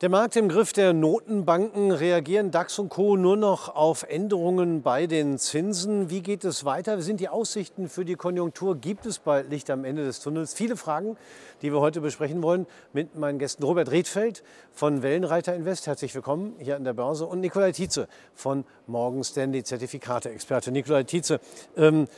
Der 0.00 0.08
Markt 0.08 0.34
im 0.36 0.48
Griff 0.48 0.72
der 0.72 0.94
Notenbanken 0.94 1.90
reagieren 1.90 2.50
DAX 2.50 2.78
und 2.78 2.88
Co. 2.88 3.18
nur 3.18 3.36
noch 3.36 3.76
auf 3.76 4.02
Änderungen 4.04 4.80
bei 4.80 5.06
den 5.06 5.36
Zinsen. 5.36 6.08
Wie 6.08 6.22
geht 6.22 6.42
es 6.42 6.64
weiter? 6.64 6.96
Wie 6.96 7.02
sind 7.02 7.20
die 7.20 7.28
Aussichten 7.28 7.86
für 7.86 8.06
die 8.06 8.14
Konjunktur? 8.14 8.76
Gibt 8.76 9.04
es 9.04 9.18
bald 9.18 9.50
Licht 9.50 9.68
am 9.68 9.84
Ende 9.84 10.06
des 10.06 10.20
Tunnels? 10.20 10.54
Viele 10.54 10.78
Fragen, 10.78 11.18
die 11.60 11.70
wir 11.70 11.80
heute 11.80 12.00
besprechen 12.00 12.42
wollen 12.42 12.66
mit 12.94 13.14
meinen 13.16 13.38
Gästen 13.38 13.62
Robert 13.62 13.90
Redfeld 13.90 14.42
von 14.72 15.02
Wellenreiter 15.02 15.54
Invest. 15.54 15.86
Herzlich 15.86 16.14
willkommen 16.14 16.54
hier 16.58 16.76
an 16.76 16.84
der 16.84 16.94
Börse 16.94 17.26
und 17.26 17.40
Nikolai 17.40 17.72
Tietze 17.72 18.08
von 18.34 18.64
Morgan 18.86 19.22
Stanley 19.22 19.64
Zertifikate-Experte. 19.64 20.72
Nikolai 20.72 21.02
Tietze, 21.02 21.40
ähm, 21.76 22.08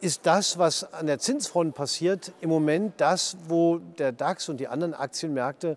ist 0.00 0.24
das, 0.24 0.56
was 0.56 0.90
an 0.90 1.06
der 1.06 1.18
Zinsfront 1.18 1.74
passiert, 1.74 2.32
im 2.40 2.48
Moment 2.48 2.94
das, 2.96 3.36
wo 3.46 3.76
der 3.98 4.12
DAX 4.12 4.48
und 4.48 4.58
die 4.58 4.68
anderen 4.68 4.94
Aktienmärkte 4.94 5.76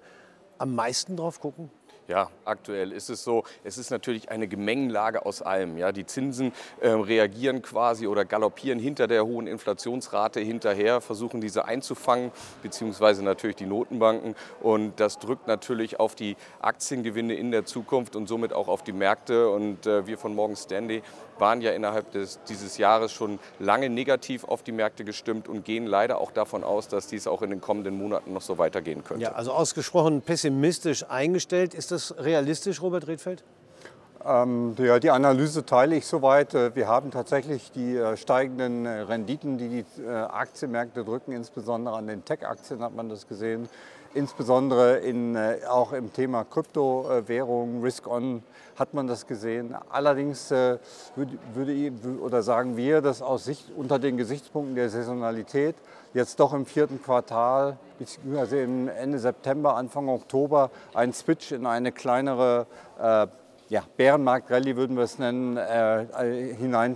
am 0.60 0.76
meisten 0.76 1.18
drauf 1.18 1.40
gucken? 1.40 1.72
Ja, 2.10 2.32
aktuell 2.44 2.92
ist 2.92 3.12
es 3.12 3.24
so. 3.24 3.44
Es 3.64 3.78
ist 3.78 3.92
natürlich 3.92 4.32
eine 4.32 4.48
Gemengenlage 4.48 5.28
aus 5.28 5.44
allem. 5.44 5.78
Ja, 5.78 5.92
die 5.92 6.08
Zinsen 6.08 6.54
äh, 6.82 6.90
reagieren 6.90 7.62
quasi 7.62 8.08
oder 8.08 8.26
galoppieren 8.26 8.80
hinter 8.80 9.06
der 9.06 9.28
hohen 9.28 9.46
Inflationsrate 9.46 10.40
hinterher, 10.40 11.02
versuchen 11.02 11.40
diese 11.40 11.66
einzufangen, 11.66 12.32
beziehungsweise 12.64 13.24
natürlich 13.24 13.58
die 13.58 13.68
Notenbanken. 13.68 14.34
Und 14.60 15.00
das 15.00 15.20
drückt 15.20 15.46
natürlich 15.46 16.00
auf 16.00 16.16
die 16.16 16.36
Aktiengewinne 16.62 17.36
in 17.36 17.52
der 17.52 17.66
Zukunft 17.66 18.16
und 18.16 18.28
somit 18.28 18.54
auch 18.54 18.70
auf 18.70 18.82
die 18.82 18.92
Märkte. 18.92 19.52
Und 19.52 19.86
äh, 19.86 20.08
wir 20.08 20.18
von 20.18 20.34
Morgan 20.34 20.56
Stanley 20.56 21.04
waren 21.40 21.62
ja 21.62 21.72
innerhalb 21.72 22.12
des, 22.12 22.40
dieses 22.48 22.78
Jahres 22.78 23.12
schon 23.12 23.40
lange 23.60 23.90
negativ 23.90 24.44
auf 24.44 24.64
die 24.64 24.72
Märkte 24.72 25.04
gestimmt 25.04 25.48
und 25.48 25.66
gehen 25.66 25.86
leider 25.86 26.20
auch 26.20 26.32
davon 26.32 26.64
aus, 26.64 26.88
dass 26.88 27.08
dies 27.08 27.28
auch 27.28 27.42
in 27.42 27.50
den 27.50 27.62
kommenden 27.62 27.98
Monaten 27.98 28.34
noch 28.34 28.42
so 28.42 28.58
weitergehen 28.58 29.04
könnte. 29.04 29.24
Ja, 29.24 29.32
also 29.34 29.52
ausgesprochen 29.52 30.22
pessimistisch 30.22 31.06
eingestellt. 31.10 31.74
Ist 31.74 31.92
das 31.92 32.16
realistisch, 32.18 32.82
Robert 32.82 33.08
Redfeld? 33.08 33.44
Ähm, 34.26 34.76
ja, 34.78 35.00
die 35.00 35.12
Analyse 35.12 35.66
teile 35.66 35.96
ich 35.96 36.06
soweit. 36.06 36.54
Äh, 36.54 36.76
wir 36.76 36.88
haben 36.88 37.10
tatsächlich 37.12 37.72
die 37.72 37.96
äh, 37.96 38.18
steigenden 38.18 38.86
äh, 38.86 39.02
Renditen, 39.02 39.58
die 39.58 39.70
die 39.70 40.02
äh, 40.02 40.10
Aktienmärkte 40.10 41.06
drücken, 41.06 41.32
insbesondere 41.32 41.96
an 41.96 42.08
den 42.08 42.26
Tech-Aktien 42.26 42.82
hat 42.82 42.94
man 42.94 43.08
das 43.08 43.28
gesehen 43.28 43.70
insbesondere 44.14 44.98
in, 44.98 45.36
äh, 45.36 45.60
auch 45.68 45.94
im 45.94 46.12
Thema 46.14 46.44
Kryptowährungen, 46.44 47.82
Risk-On 47.82 48.44
hat 48.78 48.94
man 48.94 49.08
das 49.08 49.28
gesehen. 49.28 49.76
Allerdings 49.90 50.52
äh, 50.52 50.78
würde, 51.16 51.38
würde 51.54 52.22
oder 52.22 52.42
sagen 52.42 52.78
wir, 52.78 53.02
dass 53.02 53.22
aus 53.22 53.46
Sicht 53.46 53.72
unter 53.76 54.00
den 54.00 54.18
Gesichtspunkten 54.18 54.76
der 54.76 54.90
Saisonalität 54.90 55.76
jetzt 56.14 56.40
doch 56.40 56.54
im 56.54 56.66
vierten 56.66 57.02
Quartal, 57.02 57.78
also 58.36 58.56
Ende 58.56 59.20
September, 59.20 59.76
Anfang 59.76 60.08
Oktober, 60.08 60.72
ein 60.94 61.14
Switch 61.14 61.52
in 61.52 61.66
eine 61.66 61.92
kleinere 61.92 62.66
äh, 63.00 63.28
ja, 63.70 63.84
Bärenmarkt-Rallye 63.98 64.76
würden 64.76 64.98
wir 64.98 65.04
es 65.04 65.20
nennen, 65.20 65.56
äh, 65.56 66.56
hinein, 66.56 66.96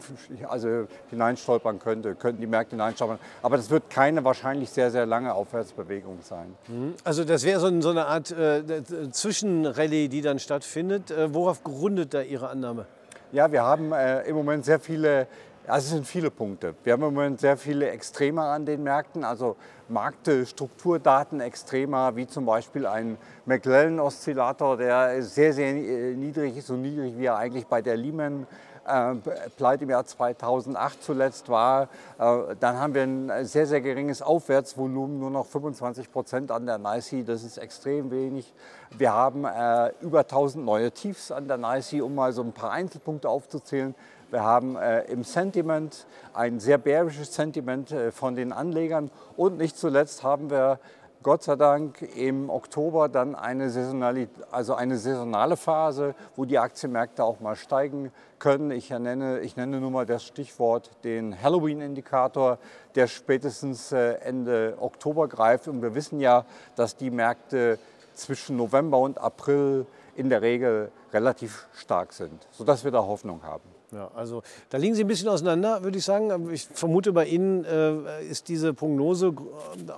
also 0.50 0.88
hineinstolpern 1.12 1.78
könnte, 1.78 2.16
könnten 2.16 2.42
die 2.42 2.48
Märkte 2.48 2.72
hineinstolpern. 2.72 3.20
Aber 3.44 3.58
das 3.58 3.70
wird 3.70 3.92
keine 3.92 4.24
wahrscheinlich 4.24 4.72
sehr, 4.72 4.90
sehr 4.90 5.06
lange 5.06 5.34
Aufwärtsbewegung 5.36 6.20
sein. 6.24 6.56
Mhm. 6.68 6.96
Also 7.04 7.24
das 7.26 7.44
wäre 7.44 7.60
so, 7.60 7.82
so, 7.82 7.92
eine 7.92 8.08
Art 8.08 8.32
äh, 8.32 8.64
Zwischenrallye, 9.12 10.08
die 10.08 10.22
dann 10.22 10.40
stattfindet. 10.40 11.12
Äh, 11.12 11.32
worauf 11.34 11.64
gründet 11.64 12.16
da 12.16 12.22
Ihre 12.22 12.50
Annahme? 12.50 12.88
Ja, 13.32 13.52
wir 13.52 13.62
haben 13.62 13.92
äh, 13.92 14.22
im 14.24 14.36
Moment 14.36 14.66
sehr 14.66 14.80
viele 14.80 15.28
also 15.68 15.86
es 15.86 15.90
sind 15.92 16.06
viele 16.06 16.30
Punkte. 16.30 16.76
Wir 16.84 16.94
haben 16.94 17.04
im 17.04 17.14
Moment 17.14 17.40
sehr 17.40 17.56
viele 17.58 17.90
Extreme 17.90 18.42
an 18.42 18.66
den 18.66 18.84
Märkten, 18.84 19.24
also 19.24 19.56
Marktstrukturdaten 19.88 21.40
extremer, 21.40 22.16
wie 22.16 22.28
zum 22.28 22.46
Beispiel 22.46 22.86
ein 22.86 23.18
McLellan-Oszillator, 23.46 24.78
der 24.78 25.22
sehr, 25.24 25.54
sehr 25.54 25.74
niedrig 25.74 26.58
ist, 26.58 26.68
so 26.68 26.76
niedrig 26.76 27.18
wie 27.18 27.26
er 27.26 27.38
eigentlich 27.38 27.66
bei 27.68 27.82
der 27.82 27.96
Lehman 27.96 28.48
äh, 28.86 29.16
Pleite 29.56 29.84
im 29.86 29.90
Jahr 29.90 30.06
2008 30.06 31.02
zuletzt 31.02 31.48
war. 31.48 31.84
Äh, 32.20 32.56
dann 32.60 32.78
haben 32.78 32.94
wir 32.94 33.04
ein 33.04 33.46
sehr, 33.46 33.66
sehr 33.66 33.80
geringes 33.80 34.22
Aufwärtsvolumen, 34.22 35.20
nur 35.20 35.30
noch 35.30 35.46
25 35.46 36.12
Prozent 36.12 36.52
an 36.52 36.66
der 36.66 36.78
NICE. 36.78 37.24
Das 37.24 37.44
ist 37.44 37.58
extrem 37.58 38.12
wenig. 38.12 38.54
Wir 38.98 39.14
haben 39.14 39.46
äh, 39.46 39.92
über 40.02 40.20
1000 40.20 40.66
neue 40.66 40.92
Tiefs 40.92 41.32
an 41.32 41.48
der 41.48 41.58
NICE, 41.58 42.02
um 42.02 42.16
mal 42.16 42.34
so 42.34 42.42
ein 42.42 42.52
paar 42.52 42.72
Einzelpunkte 42.72 43.30
aufzuzählen. 43.30 43.96
Wir 44.34 44.44
haben 44.44 44.78
äh, 44.78 45.04
im 45.12 45.24
Sentiment 45.24 46.08
ein 46.34 46.60
sehr 46.60 46.80
bärisches 46.80 47.36
Sentiment 47.36 47.92
äh, 47.92 48.12
von 48.12 48.34
den 48.34 48.52
Anlegern 48.52 49.12
und 49.38 49.60
nicht 49.60 49.78
zuletzt 49.78 50.24
haben 50.24 50.50
wir 50.50 50.80
Gott 51.22 51.44
sei 51.44 51.56
Dank 51.56 52.02
im 52.02 52.50
Oktober 52.50 53.10
dann 53.10 53.36
eine, 53.36 53.70
saisonale, 53.70 54.28
also 54.50 54.74
eine 54.74 54.98
saisonale 54.98 55.56
Phase, 55.56 56.16
wo 56.36 56.46
die 56.46 56.58
Aktienmärkte 56.58 57.24
auch 57.24 57.42
mal 57.42 57.56
steigen 57.56 58.12
können. 58.40 58.72
Ich 58.72 58.90
nenne, 58.90 59.42
ich 59.42 59.56
nenne 59.56 59.80
nur 59.80 59.92
mal 59.92 60.08
das 60.08 60.24
Stichwort 60.24 60.90
den 61.04 61.40
Halloween-Indikator, 61.40 62.58
der 62.96 63.06
spätestens 63.06 63.92
äh, 63.92 64.14
Ende 64.14 64.78
Oktober 64.80 65.28
greift. 65.28 65.68
Und 65.68 65.84
wir 65.84 65.94
wissen 65.94 66.20
ja, 66.20 66.46
dass 66.76 66.96
die 66.96 67.12
Märkte 67.12 67.78
zwischen 68.16 68.58
November 68.58 68.98
und 68.98 69.20
April 69.20 69.86
in 70.16 70.32
der 70.32 70.42
Regel 70.42 70.92
relativ 71.14 71.68
stark 71.76 72.14
sind, 72.14 72.48
sodass 72.50 72.84
wir 72.84 72.90
da 72.90 73.04
Hoffnung 73.04 73.44
haben. 73.44 73.73
Ja, 73.94 74.10
also 74.16 74.42
da 74.70 74.78
liegen 74.78 74.96
Sie 74.96 75.04
ein 75.04 75.08
bisschen 75.08 75.30
auseinander, 75.30 75.84
würde 75.84 75.98
ich 75.98 76.06
sagen. 76.06 76.52
Ich 76.52 76.68
vermute, 76.74 77.14
bei 77.14 77.26
Ihnen 77.26 77.64
äh, 77.66 78.26
ist 78.26 78.48
diese 78.50 78.74
Prognose 78.74 79.34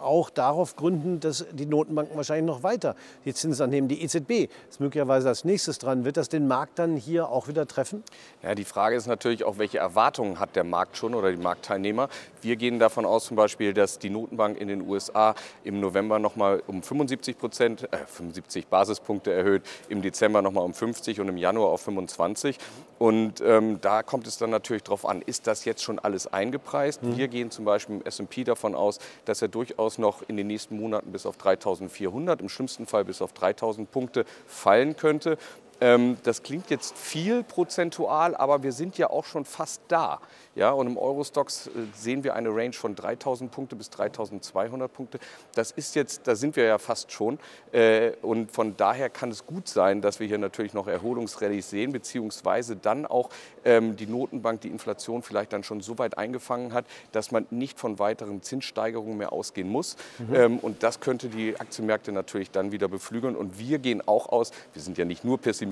auch 0.02 0.30
darauf 0.30 0.76
gründend, 0.76 1.24
dass 1.24 1.46
die 1.52 1.66
Notenbanken 1.66 2.18
wahrscheinlich 2.18 2.46
noch 2.46 2.64
weiter 2.64 2.96
die 3.24 3.34
Zinsen 3.34 3.64
annehmen. 3.64 3.88
Die 3.88 4.02
EZB 4.04 4.50
ist 4.70 4.80
möglicherweise 4.80 5.30
als 5.30 5.46
nächstes 5.46 5.78
dran. 5.78 6.04
Wird 6.04 6.18
das 6.18 6.30
den 6.30 6.48
Markt 6.48 6.80
dann 6.80 6.98
hier 6.98 7.30
auch 7.30 7.48
wieder 7.48 7.68
treffen? 7.68 8.04
Ja, 8.44 8.54
die 8.54 8.66
Frage 8.66 8.96
ist 8.96 9.08
natürlich 9.08 9.44
auch, 9.44 9.58
welche 9.58 9.78
Erwartungen 9.78 10.40
hat 10.40 10.56
der 10.56 10.64
Markt 10.64 10.98
schon 10.98 11.14
oder 11.14 11.32
die 11.32 11.42
Marktteilnehmer. 11.42 12.10
Wir 12.42 12.58
gehen 12.58 12.80
davon 12.80 13.06
aus 13.06 13.26
zum 13.26 13.38
Beispiel, 13.38 13.74
dass 13.74 14.00
die 14.00 14.10
Notenbank 14.10 14.60
in 14.60 14.68
den 14.68 14.88
USA 14.88 15.36
im 15.64 15.80
November 15.80 16.20
noch 16.20 16.36
mal 16.36 16.62
um 16.68 16.84
75 16.84 17.38
Prozent, 17.38 17.84
äh, 17.94 17.98
75 18.06 18.68
Basispunkte 18.68 19.32
erhöht, 19.32 19.64
im 19.88 20.02
Dezember 20.02 20.42
noch 20.42 20.52
mal 20.52 20.62
um 20.62 20.74
50 20.74 21.22
und 21.22 21.30
im 21.30 21.38
Januar 21.38 21.70
auf 21.70 21.82
25. 21.82 22.58
Und 22.98 23.42
ähm, 23.42 23.80
da 23.86 24.02
kommt 24.02 24.26
es 24.26 24.40
dann 24.40 24.50
natürlich 24.50 24.82
darauf 24.82 25.06
an, 25.06 25.22
ist 25.22 25.46
das 25.46 25.64
jetzt 25.64 25.84
schon 25.84 26.00
alles 26.00 26.26
eingepreist? 26.26 27.04
Mhm. 27.04 27.18
Wir 27.18 27.28
gehen 27.28 27.52
zum 27.52 27.66
Beispiel 27.66 27.98
im 27.98 28.02
S&P 28.02 28.44
davon 28.44 28.74
aus, 28.74 28.98
dass 29.26 29.44
er 29.44 29.48
durchaus 29.48 30.00
noch 30.00 30.24
in 30.28 30.38
den 30.38 30.48
nächsten 30.48 30.76
Monaten 30.80 31.12
bis 31.12 31.28
auf 31.28 31.38
3.400, 31.38 32.40
im 32.40 32.50
schlimmsten 32.50 32.88
Fall 32.88 33.06
bis 33.06 33.22
auf 33.22 33.34
3.000 33.34 33.86
Punkte 33.86 34.26
fallen 34.48 34.96
könnte. 34.96 35.38
Ähm, 35.82 36.18
das 36.24 36.42
klingt 36.42 36.70
jetzt 36.70 36.98
viel 36.98 37.44
prozentual, 37.44 38.36
aber 38.36 38.64
wir 38.64 38.72
sind 38.72 38.98
ja 38.98 39.10
auch 39.10 39.26
schon 39.26 39.46
fast 39.46 39.82
da. 39.88 40.22
Ja, 40.56 40.72
und 40.72 40.88
im 40.88 40.98
Eurostox 40.98 41.68
äh, 41.68 41.72
sehen 41.94 42.24
wir 42.24 42.34
eine 42.34 42.50
Range 42.50 42.72
von 42.72 42.96
3000 42.96 43.52
Punkte 43.52 43.76
bis 43.76 43.90
3200 43.90 44.92
Punkte. 44.92 45.20
Das 45.54 45.72
ist 45.72 45.96
jetzt, 45.96 46.28
da 46.28 46.36
sind 46.36 46.56
wir 46.56 46.64
ja 46.64 46.78
fast 46.78 47.12
schon. 47.12 47.40
Äh, 47.74 48.12
und 48.22 48.52
von 48.52 48.78
daher 48.78 49.10
kann 49.10 49.32
es 49.32 49.46
gut 49.46 49.68
sein, 49.68 50.02
dass 50.02 50.22
wir 50.22 50.28
hier 50.28 50.38
natürlich 50.38 50.74
noch 50.74 50.88
Erholungsrallyes 50.88 51.70
sehen, 51.70 51.92
beziehungsweise 51.92 52.78
dann 52.78 53.06
auch 53.06 53.30
ähm, 53.66 53.98
die 53.98 54.08
Notenbank 54.08 54.62
die 54.62 54.70
Inflation 54.70 55.24
vielleicht 55.24 55.52
dann 55.52 55.64
schon 55.64 55.82
so 55.82 55.98
weit 55.98 56.18
eingefangen 56.18 56.72
hat, 56.72 56.86
dass 57.12 57.32
man 57.32 57.48
nicht 57.50 57.78
von 57.78 58.00
weiteren 58.00 58.42
Zinssteigerungen 58.42 59.18
mehr 59.18 59.34
ausgehen 59.34 59.68
muss. 59.68 59.98
Mhm. 60.20 60.36
Ähm, 60.36 60.60
und 60.60 60.84
das 60.84 61.02
könnte 61.02 61.28
die 61.28 61.60
Aktienmärkte 61.60 62.14
natürlich 62.14 62.50
dann 62.52 62.72
wieder 62.72 62.88
beflügeln. 62.88 63.36
Und 63.36 63.60
wir 63.60 63.80
gehen 63.80 64.02
auch 64.08 64.30
aus, 64.30 64.52
wir 64.72 64.82
sind 64.82 64.98
ja 64.98 65.04
nicht 65.04 65.26
nur 65.26 65.38
pessimistisch, 65.38 65.65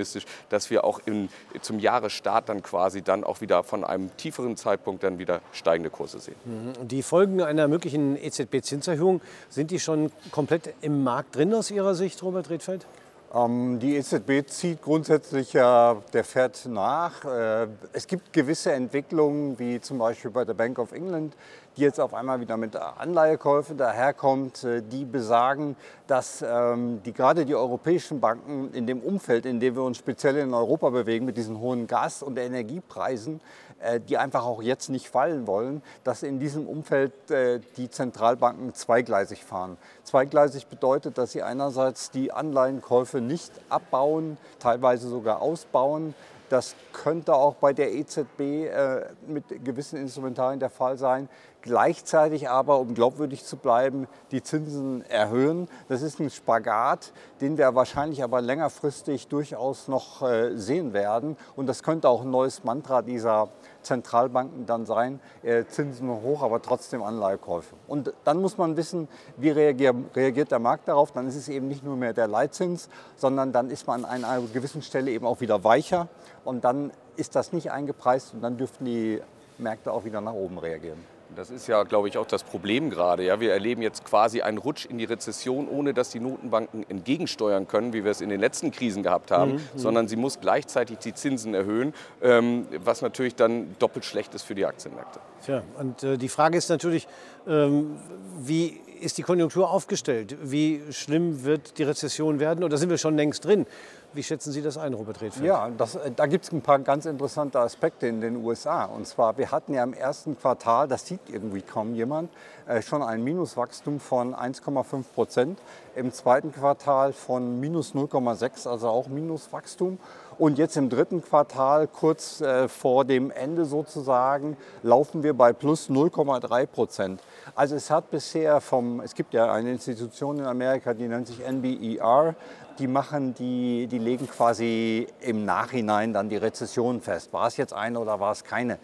dass 0.49 0.69
wir 0.69 0.83
auch 0.83 0.99
in, 1.05 1.29
zum 1.61 1.79
Jahresstart 1.79 2.49
dann 2.49 2.63
quasi 2.63 3.01
dann 3.01 3.23
auch 3.23 3.41
wieder 3.41 3.63
von 3.63 3.83
einem 3.83 4.15
tieferen 4.17 4.57
Zeitpunkt 4.57 4.73
Zeitpunkt 4.73 5.03
dann 5.03 5.19
wieder 5.19 5.41
steigende 5.51 5.89
Kurse 5.89 6.19
sehen. 6.19 6.35
Mhm. 6.45 6.87
Die 6.87 7.03
Folgen 7.03 7.41
einer 7.41 7.67
möglichen 7.67 8.17
EZB-Zinserhöhung, 8.17 9.21
sind 9.49 9.71
die 9.71 9.79
schon 9.79 10.11
komplett 10.31 10.73
im 10.81 11.03
Markt 11.03 11.35
drin 11.35 11.53
aus 11.53 11.71
Ihrer 11.71 11.95
Sicht, 11.95 12.21
Robert 12.23 12.49
Redfeld? 12.49 12.85
Ähm, 13.33 13.79
die 13.79 13.95
EZB 13.95 14.47
zieht 14.47 14.81
grundsätzlich 14.81 15.53
ja 15.53 15.97
der 16.13 16.23
Fed 16.23 16.67
nach. 16.67 17.25
Äh, 17.25 17.67
es 17.93 18.07
gibt 18.07 18.33
gewisse 18.33 18.71
Entwicklungen, 18.73 19.57
wie 19.57 19.81
zum 19.81 19.97
Beispiel 19.97 20.31
bei 20.31 20.45
der 20.45 20.53
Bank 20.53 20.79
of 20.79 20.91
England, 20.91 21.35
die 21.77 21.81
jetzt 21.81 21.99
auf 21.99 22.13
einmal 22.13 22.39
wieder 22.39 22.57
mit 22.57 22.75
Anleihekäufen 22.75 23.77
daherkommt, 23.77 24.63
äh, 24.63 24.81
die 24.81 25.05
besagen, 25.05 25.75
dass 26.07 26.43
ähm, 26.47 27.01
die, 27.03 27.13
gerade 27.13 27.45
die 27.45 27.55
europäischen 27.55 28.19
Banken 28.19 28.73
in 28.73 28.87
dem 28.87 28.99
Umfeld, 28.99 29.45
in 29.45 29.59
dem 29.59 29.75
wir 29.75 29.83
uns 29.83 29.97
speziell 29.97 30.37
in 30.37 30.53
Europa 30.53 30.89
bewegen, 30.89 31.25
mit 31.25 31.37
diesen 31.37 31.59
hohen 31.59 31.87
Gas- 31.87 32.23
und 32.23 32.37
Energiepreisen, 32.37 33.41
äh, 33.83 33.99
die 33.99 34.17
einfach 34.17 34.45
auch 34.45 34.61
jetzt 34.61 34.89
nicht 34.89 35.09
fallen 35.09 35.45
wollen, 35.47 35.81
dass 36.03 36.23
in 36.23 36.39
diesem 36.39 36.67
Umfeld 36.67 37.31
äh, 37.31 37.59
die 37.77 37.89
Zentralbanken 37.89 38.73
zweigleisig 38.73 39.43
fahren. 39.43 39.77
Zweigleisig 40.03 40.67
bedeutet, 40.67 41.17
dass 41.17 41.33
sie 41.33 41.43
einerseits 41.43 42.09
die 42.09 42.31
Anleihenkäufe 42.31 43.19
nicht 43.19 43.51
abbauen, 43.69 44.37
teilweise 44.59 45.09
sogar 45.09 45.41
ausbauen. 45.41 46.13
Das 46.49 46.75
könnte 46.91 47.33
auch 47.33 47.55
bei 47.55 47.73
der 47.73 47.93
EZB 47.93 48.39
äh, 48.39 49.05
mit 49.27 49.43
gewissen 49.65 49.97
Instrumentarien 49.97 50.59
der 50.59 50.69
Fall 50.69 50.97
sein. 50.97 51.27
Gleichzeitig 51.63 52.49
aber, 52.49 52.79
um 52.79 52.93
glaubwürdig 52.93 53.43
zu 53.43 53.57
bleiben, 53.57 54.07
die 54.31 54.43
Zinsen 54.43 55.01
erhöhen. 55.09 55.67
Das 55.87 56.01
ist 56.01 56.19
ein 56.19 56.29
Spagat, 56.29 57.11
den 57.41 57.57
wir 57.57 57.73
wahrscheinlich 57.73 58.21
aber 58.23 58.41
längerfristig 58.41 59.27
durchaus 59.29 59.87
noch 59.87 60.21
äh, 60.21 60.55
sehen 60.55 60.93
werden. 60.93 61.37
Und 61.55 61.67
das 61.67 61.81
könnte 61.81 62.09
auch 62.09 62.21
ein 62.21 62.29
neues 62.29 62.63
Mantra 62.63 63.01
dieser 63.01 63.47
Zentralbanken 63.81 64.65
dann 64.65 64.85
sein, 64.85 65.19
äh, 65.41 65.63
Zinsen 65.65 66.09
hoch, 66.09 66.43
aber 66.43 66.61
trotzdem 66.61 67.01
Anleihekäufe. 67.01 67.75
Und 67.87 68.13
dann 68.25 68.41
muss 68.41 68.57
man 68.57 68.77
wissen, 68.77 69.07
wie 69.37 69.49
reagiert 69.49 70.51
der 70.51 70.59
Markt 70.59 70.87
darauf. 70.89 71.11
Dann 71.11 71.27
ist 71.27 71.35
es 71.35 71.47
eben 71.47 71.69
nicht 71.69 71.83
nur 71.83 71.95
mehr 71.95 72.13
der 72.13 72.27
Leitzins, 72.27 72.89
sondern 73.15 73.53
dann 73.53 73.69
ist 73.69 73.87
man 73.87 74.03
an 74.03 74.25
einer 74.25 74.45
gewissen 74.47 74.81
Stelle 74.81 75.11
eben 75.11 75.25
auch 75.25 75.39
wieder 75.39 75.63
weicher. 75.63 76.09
Und 76.43 76.65
dann 76.65 76.91
ist 77.15 77.35
das 77.35 77.53
nicht 77.53 77.71
eingepreist 77.71 78.33
und 78.33 78.41
dann 78.41 78.57
dürften 78.57 78.83
die 78.83 79.21
Märkte 79.57 79.93
auch 79.93 80.03
wieder 80.03 80.19
nach 80.19 80.33
oben 80.33 80.57
reagieren. 80.57 81.12
Das 81.35 81.49
ist 81.49 81.67
ja, 81.67 81.83
glaube 81.83 82.07
ich, 82.07 82.17
auch 82.17 82.25
das 82.25 82.43
Problem 82.43 82.89
gerade. 82.89 83.23
Ja, 83.23 83.39
wir 83.39 83.51
erleben 83.53 83.81
jetzt 83.81 84.05
quasi 84.05 84.41
einen 84.41 84.57
Rutsch 84.57 84.85
in 84.85 84.97
die 84.97 85.05
Rezession, 85.05 85.67
ohne 85.67 85.93
dass 85.93 86.09
die 86.09 86.19
Notenbanken 86.19 86.85
entgegensteuern 86.89 87.67
können, 87.67 87.93
wie 87.93 88.03
wir 88.03 88.11
es 88.11 88.21
in 88.21 88.29
den 88.29 88.39
letzten 88.39 88.71
Krisen 88.71 89.03
gehabt 89.03 89.31
haben, 89.31 89.53
mhm. 89.53 89.59
sondern 89.75 90.07
sie 90.07 90.15
muss 90.15 90.39
gleichzeitig 90.39 90.99
die 90.99 91.13
Zinsen 91.13 91.53
erhöhen, 91.53 91.93
ähm, 92.21 92.67
was 92.83 93.01
natürlich 93.01 93.35
dann 93.35 93.75
doppelt 93.79 94.05
schlecht 94.05 94.33
ist 94.35 94.43
für 94.43 94.55
die 94.55 94.65
Aktienmärkte. 94.65 95.19
Tja, 95.45 95.63
und 95.79 96.03
äh, 96.03 96.17
die 96.17 96.29
Frage 96.29 96.57
ist 96.57 96.69
natürlich, 96.69 97.07
ähm, 97.47 97.97
wie 98.39 98.79
ist 99.01 99.17
die 99.17 99.23
Konjunktur 99.23 99.69
aufgestellt? 99.69 100.37
Wie 100.41 100.81
schlimm 100.91 101.43
wird 101.43 101.77
die 101.77 101.83
Rezession 101.83 102.39
werden? 102.39 102.63
Oder 102.63 102.77
sind 102.77 102.89
wir 102.89 102.97
schon 102.97 103.17
längst 103.17 103.45
drin? 103.45 103.65
Wie 104.13 104.21
schätzen 104.21 104.51
Sie 104.51 104.61
das 104.61 104.77
ein, 104.77 104.93
Robert 104.93 105.21
Redfeld? 105.21 105.43
Ja, 105.43 105.69
das, 105.75 105.95
äh, 105.95 106.11
da 106.15 106.27
gibt 106.27 106.45
es 106.45 106.51
ein 106.51 106.61
paar 106.61 106.77
ganz 106.77 107.07
interessante 107.07 107.59
Aspekte 107.59 108.05
in 108.05 108.21
den 108.21 108.45
USA. 108.45 108.85
Und 108.85 109.07
zwar, 109.07 109.37
wir 109.39 109.51
hatten 109.51 109.73
ja 109.73 109.83
im 109.83 109.93
ersten 109.93 110.37
Quartal, 110.37 110.87
das 110.87 111.07
sieht 111.07 111.21
irgendwie 111.29 111.63
kaum 111.63 111.95
jemand, 111.95 112.29
äh, 112.67 112.83
schon 112.83 113.01
ein 113.01 113.23
Minuswachstum 113.23 113.99
von 113.99 114.35
1,5 114.35 115.05
Prozent. 115.15 115.59
Im 115.95 116.11
zweiten 116.13 116.51
Quartal 116.51 117.11
von 117.11 117.59
minus 117.59 117.95
0,6, 117.95 118.67
also 118.67 118.87
auch 118.87 119.07
Minuswachstum. 119.07 119.97
Und 120.39 120.57
jetzt 120.57 120.77
im 120.77 120.89
dritten 120.89 121.23
Quartal, 121.23 121.87
kurz 121.87 122.41
äh, 122.41 122.67
vor 122.67 123.05
dem 123.05 123.31
Ende 123.31 123.65
sozusagen, 123.65 124.57
laufen 124.81 125.23
wir 125.23 125.33
bei 125.33 125.53
plus 125.53 125.89
0,3 125.89 126.65
Prozent. 126.65 127.21
Also 127.55 127.75
es 127.75 127.89
hat 127.91 128.09
bisher 128.09 128.61
vom, 128.61 128.99
es 129.01 129.13
gibt 129.13 129.33
ja 129.33 129.51
eine 129.51 129.71
Institution 129.71 130.39
in 130.39 130.45
Amerika, 130.45 130.93
die 130.93 131.07
nennt 131.07 131.27
sich 131.27 131.39
NBER, 131.39 132.35
die 132.79 132.87
machen, 132.87 133.33
die, 133.33 133.87
die 133.87 133.99
legen 133.99 134.27
quasi 134.27 135.07
im 135.21 135.45
Nachhinein 135.45 136.13
dann 136.13 136.29
die 136.29 136.37
Rezession 136.37 137.01
fest. 137.01 137.33
War 137.33 137.47
es 137.47 137.57
jetzt 137.57 137.73
eine 137.73 137.99
oder 137.99 138.19
war 138.19 138.31
es 138.31 138.43
keine? 138.43 138.79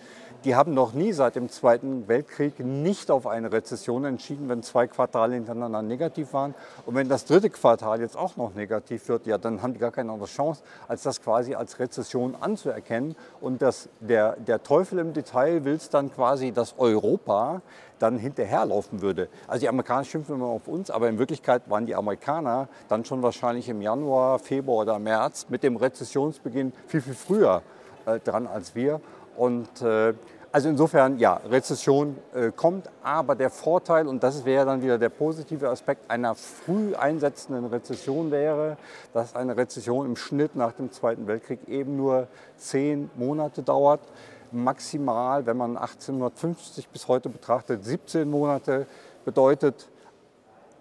Die 0.45 0.55
haben 0.55 0.73
noch 0.73 0.93
nie 0.93 1.11
seit 1.11 1.35
dem 1.35 1.49
Zweiten 1.49 2.07
Weltkrieg 2.07 2.59
nicht 2.61 3.11
auf 3.11 3.27
eine 3.27 3.51
Rezession 3.51 4.05
entschieden, 4.05 4.47
wenn 4.47 4.63
zwei 4.63 4.87
Quartale 4.87 5.35
hintereinander 5.35 5.81
negativ 5.81 6.31
waren. 6.31 6.55
Und 6.85 6.95
wenn 6.95 7.09
das 7.09 7.25
dritte 7.25 7.49
Quartal 7.49 7.99
jetzt 7.99 8.15
auch 8.15 8.37
noch 8.37 8.55
negativ 8.55 9.09
wird, 9.09 9.25
ja, 9.25 9.37
dann 9.37 9.61
haben 9.61 9.73
die 9.73 9.79
gar 9.79 9.91
keine 9.91 10.13
andere 10.13 10.29
Chance, 10.29 10.63
als 10.87 11.03
das 11.03 11.21
quasi 11.21 11.55
als 11.55 11.79
Rezession 11.79 12.37
anzuerkennen. 12.39 13.17
Und 13.41 13.61
das, 13.61 13.89
der, 13.99 14.37
der 14.37 14.63
Teufel 14.63 14.99
im 14.99 15.11
Detail 15.11 15.65
will 15.65 15.75
es 15.75 15.89
dann 15.89 16.09
quasi, 16.09 16.53
dass 16.53 16.75
Europa 16.77 17.61
dann 17.99 18.17
hinterherlaufen 18.17 19.01
würde. 19.01 19.27
Also 19.45 19.59
die 19.59 19.67
Amerikaner 19.67 20.05
schimpfen 20.05 20.35
immer 20.35 20.45
auf 20.45 20.69
uns, 20.69 20.89
aber 20.89 21.09
in 21.09 21.19
Wirklichkeit 21.19 21.69
waren 21.69 21.85
die 21.85 21.95
Amerikaner 21.95 22.69
dann 22.87 23.03
schon 23.03 23.21
wahrscheinlich 23.21 23.67
im 23.67 23.81
Januar, 23.81 24.39
Februar 24.39 24.83
oder 24.83 24.99
März 24.99 25.47
mit 25.49 25.63
dem 25.63 25.75
Rezessionsbeginn 25.75 26.71
viel, 26.87 27.01
viel 27.01 27.13
früher 27.13 27.61
äh, 28.05 28.19
dran 28.19 28.47
als 28.47 28.75
wir. 28.75 29.01
Und 29.39 29.81
äh, 29.81 30.13
also 30.51 30.67
insofern, 30.67 31.17
ja, 31.17 31.39
Rezession 31.49 32.17
äh, 32.33 32.51
kommt, 32.53 32.89
aber 33.01 33.35
der 33.35 33.49
Vorteil, 33.49 34.05
und 34.05 34.21
das 34.21 34.43
wäre 34.43 34.65
dann 34.65 34.81
wieder 34.81 34.97
der 34.97 35.07
positive 35.07 35.69
Aspekt 35.69 36.11
einer 36.11 36.35
früh 36.35 36.93
einsetzenden 36.93 37.65
Rezession 37.67 38.31
wäre, 38.31 38.75
dass 39.13 39.37
eine 39.37 39.55
Rezession 39.55 40.05
im 40.05 40.17
Schnitt 40.17 40.57
nach 40.57 40.73
dem 40.73 40.91
Zweiten 40.91 41.25
Weltkrieg 41.25 41.69
eben 41.69 41.95
nur 41.95 42.27
zehn 42.57 43.09
Monate 43.15 43.63
dauert 43.63 44.01
maximal, 44.51 45.45
wenn 45.45 45.55
man 45.55 45.77
1850 45.77 46.89
bis 46.89 47.07
heute 47.07 47.29
betrachtet, 47.29 47.85
17 47.85 48.29
Monate 48.29 48.87
bedeutet, 49.23 49.89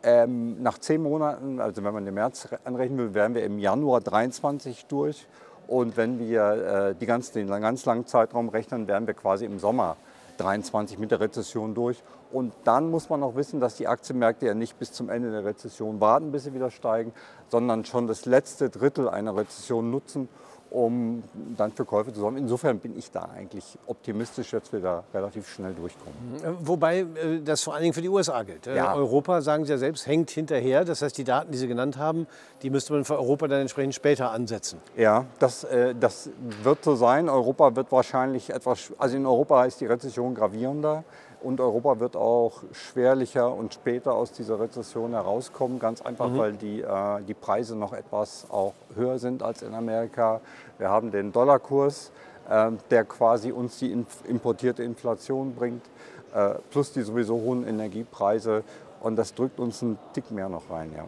ähm, 0.02 0.62
nach 0.62 0.78
zehn 0.78 1.02
Monaten, 1.02 1.60
also 1.60 1.84
wenn 1.84 1.93
man 1.93 2.05
den 2.05 2.14
März 2.14 2.49
anrechnen 2.64 2.99
will, 2.99 3.14
wären 3.14 3.34
wir 3.34 3.44
im 3.44 3.58
Januar 3.58 4.00
23 4.00 4.87
durch. 4.87 5.28
Und 5.69 5.97
wenn 5.97 6.19
wir 6.19 6.97
äh, 6.99 7.06
ganz, 7.06 7.31
den 7.31 7.47
ganz 7.47 7.85
langen 7.85 8.06
Zeitraum 8.06 8.49
rechnen, 8.49 8.88
wären 8.88 9.06
wir 9.06 9.15
quasi 9.15 9.44
im 9.44 9.59
Sommer 9.59 9.97
23 10.38 10.99
mit 10.99 11.11
der 11.11 11.20
Rezession 11.20 11.75
durch. 11.75 12.03
Und 12.32 12.55
dann 12.65 12.91
muss 12.91 13.11
man 13.11 13.23
auch 13.23 13.37
wissen, 13.37 13.61
dass 13.61 13.76
die 13.76 13.87
Aktienmärkte 13.87 14.47
ja 14.47 14.55
nicht 14.55 14.79
bis 14.79 14.93
zum 14.93 15.11
Ende 15.11 15.31
der 15.31 15.44
Rezession 15.44 16.00
warten, 16.00 16.32
bis 16.32 16.44
sie 16.44 16.55
wieder 16.55 16.70
steigen, 16.70 17.12
sondern 17.49 17.85
schon 17.85 18.06
das 18.06 18.25
letzte 18.25 18.70
Drittel 18.70 19.09
einer 19.09 19.37
Rezession 19.37 19.91
nutzen, 19.91 20.29
um 20.70 21.23
dann 21.56 21.73
für 21.73 21.85
Käufe 21.85 22.12
zu 22.12 22.20
sorgen. 22.20 22.37
Insofern 22.37 22.79
bin 22.79 22.97
ich 22.97 23.11
da 23.11 23.29
eigentlich 23.35 23.79
optimistisch, 23.87 24.50
dass 24.50 24.73
wir 24.73 24.81
da 24.81 25.05
relativ 25.15 25.49
schnell 25.49 25.75
durchkommen. 25.75 26.17
Äh, 26.43 26.67
wobei 26.67 27.00
äh, 27.00 27.41
das 27.44 27.62
vor 27.62 27.75
allen 27.75 27.82
Dingen 27.82 27.94
für 27.94 28.03
die 28.03 28.09
USA 28.09 28.43
gilt. 28.43 28.67
Äh, 28.67 28.76
ja. 28.76 28.94
Europa, 28.94 29.41
sagen 29.41 29.65
Sie 29.65 29.73
ja 29.73 29.79
selbst, 29.79 30.06
hängt 30.06 30.31
hinterher. 30.31 30.85
Das 30.85 31.03
heißt, 31.03 31.17
die 31.17 31.25
Daten, 31.25 31.53
die 31.53 31.59
Sie 31.59 31.69
genannt 31.69 31.97
haben, 31.97 32.26
die 32.62 32.70
müsste 32.70 32.93
man 32.93 33.05
für 33.05 33.17
Europa 33.17 33.49
dann 33.49 33.61
entsprechend 33.61 33.94
später 33.94 34.31
ansetzen. 34.31 34.81
Ja, 34.97 35.26
das, 35.38 35.67
das 35.99 36.31
wird 36.62 36.85
so 36.85 36.97
sein. 36.97 37.29
Europa 37.29 37.76
wird 37.76 37.91
wahrscheinlich 37.93 38.50
etwas, 38.50 38.93
also 38.99 39.17
in 39.17 39.26
Europa 39.26 39.65
ist 39.65 39.81
die 39.81 39.87
Rezession 39.87 40.35
gravierender. 40.35 41.05
Und 41.43 41.61
Europa 41.61 42.00
wird 42.00 42.17
auch 42.17 42.62
schwerlicher 42.73 43.52
und 43.52 43.75
später 43.75 44.14
aus 44.14 44.32
dieser 44.32 44.58
Rezession 44.58 45.12
herauskommen, 45.12 45.79
ganz 45.79 46.02
einfach, 46.02 46.31
mhm. 46.31 46.38
weil 46.38 46.52
die, 46.55 46.81
äh, 46.81 47.23
die 47.26 47.35
Preise 47.35 47.76
noch 47.76 47.93
etwas 47.93 48.46
auch 48.50 48.75
höher 48.94 49.19
sind 49.19 49.43
als 49.43 49.62
in 49.62 49.75
Amerika. 49.75 50.40
Wir 50.79 50.88
haben 50.88 51.11
den 51.11 51.32
Dollarkurs, 51.32 52.11
äh, 52.49 52.73
der 52.90 53.05
quasi 53.05 53.52
uns 53.52 53.79
die 53.79 53.93
importierte 54.26 54.82
Inflation 54.82 55.55
bringt, 55.55 55.85
äh, 56.35 56.55
plus 56.70 56.93
die 56.93 57.02
sowieso 57.02 57.35
hohen 57.35 57.67
Energiepreise. 57.67 58.64
Und 59.00 59.17
das 59.17 59.32
drückt 59.34 59.61
uns 59.61 59.82
einen 59.82 59.99
Tick 60.12 60.31
mehr 60.32 60.49
noch 60.49 60.70
rein. 60.70 60.93
Ja 60.96 61.05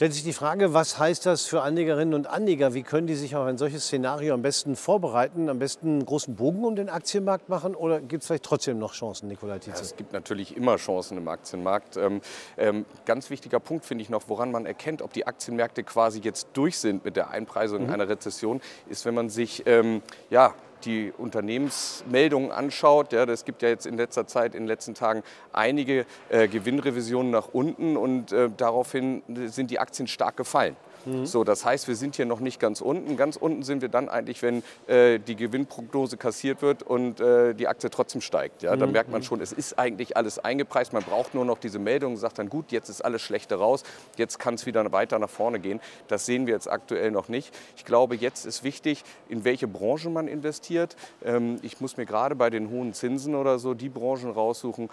stellt 0.00 0.14
sich 0.14 0.22
die 0.22 0.32
Frage, 0.32 0.72
was 0.72 0.98
heißt 0.98 1.26
das 1.26 1.44
für 1.44 1.60
Anlegerinnen 1.60 2.14
und 2.14 2.26
Anleger? 2.26 2.72
Wie 2.72 2.82
können 2.82 3.06
die 3.06 3.16
sich 3.16 3.36
auf 3.36 3.44
ein 3.44 3.58
solches 3.58 3.84
Szenario 3.84 4.32
am 4.32 4.40
besten 4.40 4.74
vorbereiten, 4.74 5.50
am 5.50 5.58
besten 5.58 5.88
einen 5.88 6.06
großen 6.06 6.36
Bogen 6.36 6.64
um 6.64 6.74
den 6.74 6.88
Aktienmarkt 6.88 7.50
machen 7.50 7.74
oder 7.74 8.00
gibt 8.00 8.22
es 8.22 8.28
vielleicht 8.28 8.44
trotzdem 8.44 8.78
noch 8.78 8.94
Chancen, 8.94 9.28
Nikola 9.28 9.58
Tietze? 9.58 9.80
Ja, 9.80 9.84
es 9.84 9.96
gibt 9.96 10.14
natürlich 10.14 10.56
immer 10.56 10.76
Chancen 10.76 11.18
im 11.18 11.28
Aktienmarkt. 11.28 11.98
Ähm, 11.98 12.22
ähm, 12.56 12.86
ganz 13.04 13.28
wichtiger 13.28 13.60
Punkt 13.60 13.84
finde 13.84 14.00
ich 14.00 14.08
noch, 14.08 14.22
woran 14.28 14.50
man 14.50 14.64
erkennt, 14.64 15.02
ob 15.02 15.12
die 15.12 15.26
Aktienmärkte 15.26 15.82
quasi 15.82 16.20
jetzt 16.20 16.48
durch 16.54 16.78
sind 16.78 17.04
mit 17.04 17.16
der 17.16 17.28
Einpreisung 17.28 17.88
mhm. 17.88 17.92
einer 17.92 18.08
Rezession, 18.08 18.62
ist, 18.88 19.04
wenn 19.04 19.14
man 19.14 19.28
sich 19.28 19.64
ähm, 19.66 20.00
ja, 20.30 20.54
die 20.84 21.12
Unternehmensmeldungen 21.16 22.50
anschaut, 22.50 23.12
ja, 23.12 23.24
es 23.24 23.44
gibt 23.44 23.62
ja 23.62 23.68
jetzt 23.68 23.86
in 23.86 23.96
letzter 23.96 24.26
Zeit, 24.26 24.54
in 24.54 24.62
den 24.62 24.68
letzten 24.68 24.94
Tagen 24.94 25.22
einige 25.52 26.06
äh, 26.28 26.48
Gewinnrevisionen 26.48 27.30
nach 27.30 27.48
unten 27.52 27.96
und 27.96 28.32
äh, 28.32 28.50
daraufhin 28.56 29.22
sind 29.46 29.70
die 29.70 29.78
Aktien 29.78 30.08
stark 30.08 30.36
gefallen. 30.36 30.76
Mhm. 31.04 31.26
So, 31.26 31.44
das 31.44 31.64
heißt, 31.64 31.88
wir 31.88 31.96
sind 31.96 32.16
hier 32.16 32.26
noch 32.26 32.40
nicht 32.40 32.60
ganz 32.60 32.80
unten. 32.80 33.16
Ganz 33.16 33.36
unten 33.36 33.62
sind 33.62 33.82
wir 33.82 33.88
dann 33.88 34.08
eigentlich, 34.08 34.42
wenn 34.42 34.62
äh, 34.86 35.18
die 35.18 35.36
Gewinnprognose 35.36 36.16
kassiert 36.16 36.62
wird 36.62 36.82
und 36.82 37.20
äh, 37.20 37.54
die 37.54 37.68
Aktie 37.68 37.90
trotzdem 37.90 38.20
steigt. 38.20 38.62
Ja, 38.62 38.76
dann 38.76 38.88
mhm. 38.88 38.92
merkt 38.92 39.10
man 39.10 39.22
schon, 39.22 39.40
es 39.40 39.52
ist 39.52 39.78
eigentlich 39.78 40.16
alles 40.16 40.38
eingepreist. 40.38 40.92
Man 40.92 41.02
braucht 41.02 41.34
nur 41.34 41.44
noch 41.44 41.58
diese 41.58 41.78
Meldung 41.78 42.12
und 42.12 42.18
sagt 42.18 42.38
dann, 42.38 42.48
gut, 42.48 42.72
jetzt 42.72 42.88
ist 42.88 43.02
alles 43.02 43.22
Schlechte 43.22 43.56
raus, 43.56 43.82
jetzt 44.16 44.38
kann 44.38 44.54
es 44.54 44.66
wieder 44.66 44.80
weiter 44.92 45.18
nach 45.18 45.30
vorne 45.30 45.60
gehen. 45.60 45.80
Das 46.08 46.26
sehen 46.26 46.46
wir 46.46 46.54
jetzt 46.54 46.70
aktuell 46.70 47.10
noch 47.10 47.28
nicht. 47.28 47.54
Ich 47.76 47.84
glaube, 47.84 48.16
jetzt 48.16 48.46
ist 48.46 48.64
wichtig, 48.64 49.04
in 49.28 49.44
welche 49.44 49.68
Branche 49.68 50.10
man 50.10 50.28
investiert. 50.28 50.96
Ähm, 51.24 51.58
ich 51.62 51.80
muss 51.80 51.96
mir 51.96 52.06
gerade 52.06 52.34
bei 52.34 52.50
den 52.50 52.70
hohen 52.70 52.92
Zinsen 52.92 53.34
oder 53.34 53.58
so 53.58 53.74
die 53.74 53.88
Branchen 53.88 54.30
raussuchen, 54.30 54.88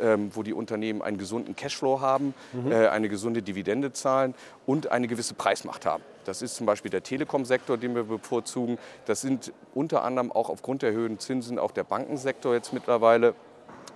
ähm, 0.00 0.30
wo 0.34 0.42
die 0.42 0.52
Unternehmen 0.52 1.02
einen 1.02 1.18
gesunden 1.18 1.56
Cashflow 1.56 2.00
haben, 2.00 2.34
mhm. 2.52 2.72
äh, 2.72 2.88
eine 2.88 3.08
gesunde 3.08 3.42
Dividende 3.42 3.92
zahlen 3.92 4.34
und 4.66 4.90
eine 4.90 5.08
gewisse 5.08 5.33
Preismacht 5.34 5.86
haben. 5.86 6.02
Das 6.24 6.42
ist 6.42 6.56
zum 6.56 6.66
Beispiel 6.66 6.90
der 6.90 7.02
Telekom-Sektor, 7.02 7.76
den 7.76 7.94
wir 7.94 8.04
bevorzugen. 8.04 8.78
Das 9.06 9.20
sind 9.20 9.52
unter 9.74 10.04
anderem 10.04 10.32
auch 10.32 10.48
aufgrund 10.48 10.82
der 10.82 10.92
höheren 10.92 11.18
Zinsen 11.18 11.58
auch 11.58 11.70
der 11.70 11.84
Bankensektor 11.84 12.54
jetzt 12.54 12.72
mittlerweile. 12.72 13.34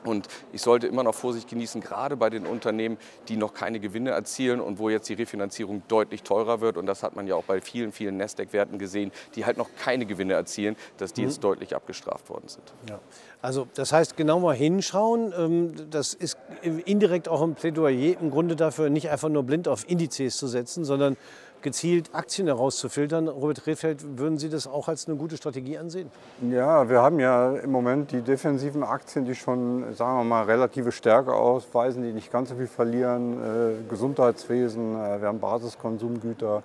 Und 0.04 0.28
ich 0.52 0.62
sollte 0.62 0.86
immer 0.86 1.02
noch 1.02 1.14
Vorsicht 1.14 1.48
genießen, 1.48 1.80
gerade 1.80 2.16
bei 2.16 2.30
den 2.30 2.46
Unternehmen, 2.46 2.98
die 3.28 3.36
noch 3.36 3.54
keine 3.54 3.80
Gewinne 3.80 4.10
erzielen 4.10 4.60
und 4.60 4.78
wo 4.78 4.88
jetzt 4.88 5.08
die 5.08 5.14
Refinanzierung 5.14 5.82
deutlich 5.88 6.22
teurer 6.22 6.60
wird. 6.60 6.76
Und 6.76 6.86
das 6.86 7.02
hat 7.02 7.16
man 7.16 7.26
ja 7.26 7.34
auch 7.34 7.44
bei 7.44 7.60
vielen, 7.60 7.92
vielen 7.92 8.16
Nasdaq-Werten 8.16 8.78
gesehen, 8.78 9.12
die 9.34 9.44
halt 9.44 9.56
noch 9.56 9.68
keine 9.78 10.06
Gewinne 10.06 10.34
erzielen, 10.34 10.76
dass 10.96 11.12
die 11.12 11.22
mhm. 11.22 11.28
jetzt 11.28 11.44
deutlich 11.44 11.74
abgestraft 11.74 12.28
worden 12.30 12.48
sind. 12.48 12.72
Ja. 12.88 13.00
Also 13.40 13.68
das 13.74 13.92
heißt, 13.92 14.16
genau 14.16 14.40
mal 14.40 14.54
hinschauen. 14.54 15.32
Ähm, 15.36 15.90
das 15.90 16.14
ist 16.14 16.38
indirekt 16.62 17.28
auch 17.28 17.42
ein 17.42 17.54
Plädoyer 17.54 18.18
im 18.20 18.30
Grunde 18.30 18.56
dafür, 18.56 18.90
nicht 18.90 19.10
einfach 19.10 19.28
nur 19.28 19.44
blind 19.44 19.68
auf 19.68 19.88
Indizes 19.88 20.36
zu 20.36 20.48
setzen, 20.48 20.84
sondern 20.84 21.16
gezielt 21.62 22.10
Aktien 22.14 22.46
herauszufiltern. 22.46 23.28
Robert 23.28 23.66
Rehfeld, 23.66 24.18
würden 24.18 24.38
Sie 24.38 24.48
das 24.48 24.66
auch 24.66 24.88
als 24.88 25.08
eine 25.08 25.16
gute 25.16 25.36
Strategie 25.36 25.78
ansehen? 25.78 26.10
Ja, 26.50 26.88
wir 26.88 27.02
haben 27.02 27.18
ja 27.20 27.56
im 27.56 27.70
Moment 27.70 28.12
die 28.12 28.22
defensiven 28.22 28.82
Aktien, 28.82 29.24
die 29.24 29.34
schon, 29.34 29.94
sagen 29.94 30.18
wir 30.18 30.24
mal, 30.24 30.44
relative 30.44 30.92
Stärke 30.92 31.34
ausweisen, 31.34 32.02
die 32.02 32.12
nicht 32.12 32.32
ganz 32.32 32.50
so 32.50 32.56
viel 32.56 32.66
verlieren. 32.66 33.34
Äh, 33.34 33.88
Gesundheitswesen, 33.88 34.94
äh, 34.94 35.20
wir 35.20 35.28
haben 35.28 35.40
Basiskonsumgüter, 35.40 36.62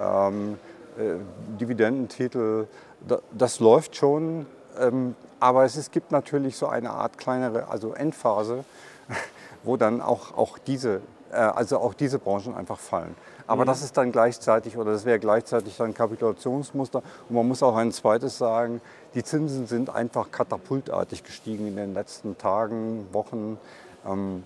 ähm, 0.00 0.58
äh, 0.98 1.14
Dividendentitel. 1.60 2.66
Da, 3.06 3.20
das 3.32 3.60
läuft 3.60 3.96
schon. 3.96 4.46
Ähm, 4.80 5.14
aber 5.40 5.64
es, 5.64 5.76
es 5.76 5.90
gibt 5.90 6.12
natürlich 6.12 6.56
so 6.56 6.66
eine 6.66 6.90
Art 6.90 7.18
kleinere, 7.18 7.68
also 7.68 7.92
Endphase, 7.92 8.64
wo 9.64 9.76
dann 9.76 10.00
auch, 10.00 10.36
auch 10.36 10.58
diese 10.58 11.00
äh, 11.32 11.36
also 11.36 11.78
auch 11.78 11.94
diese 11.94 12.18
Branchen 12.18 12.54
einfach 12.54 12.78
fallen. 12.78 13.14
Aber 13.46 13.62
mhm. 13.62 13.66
das 13.68 13.82
ist 13.82 13.96
dann 13.96 14.12
gleichzeitig, 14.12 14.76
oder 14.76 14.92
das 14.92 15.04
wäre 15.04 15.18
gleichzeitig 15.18 15.76
dann 15.76 15.94
Kapitulationsmuster. 15.94 17.02
Und 17.28 17.36
man 17.36 17.46
muss 17.46 17.62
auch 17.62 17.76
ein 17.76 17.92
zweites 17.92 18.38
sagen, 18.38 18.80
die 19.14 19.22
Zinsen 19.22 19.66
sind 19.66 19.90
einfach 19.90 20.30
katapultartig 20.30 21.24
gestiegen 21.24 21.66
in 21.66 21.76
den 21.76 21.94
letzten 21.94 22.36
Tagen, 22.38 23.06
Wochen. 23.12 23.58
Ähm, 24.06 24.44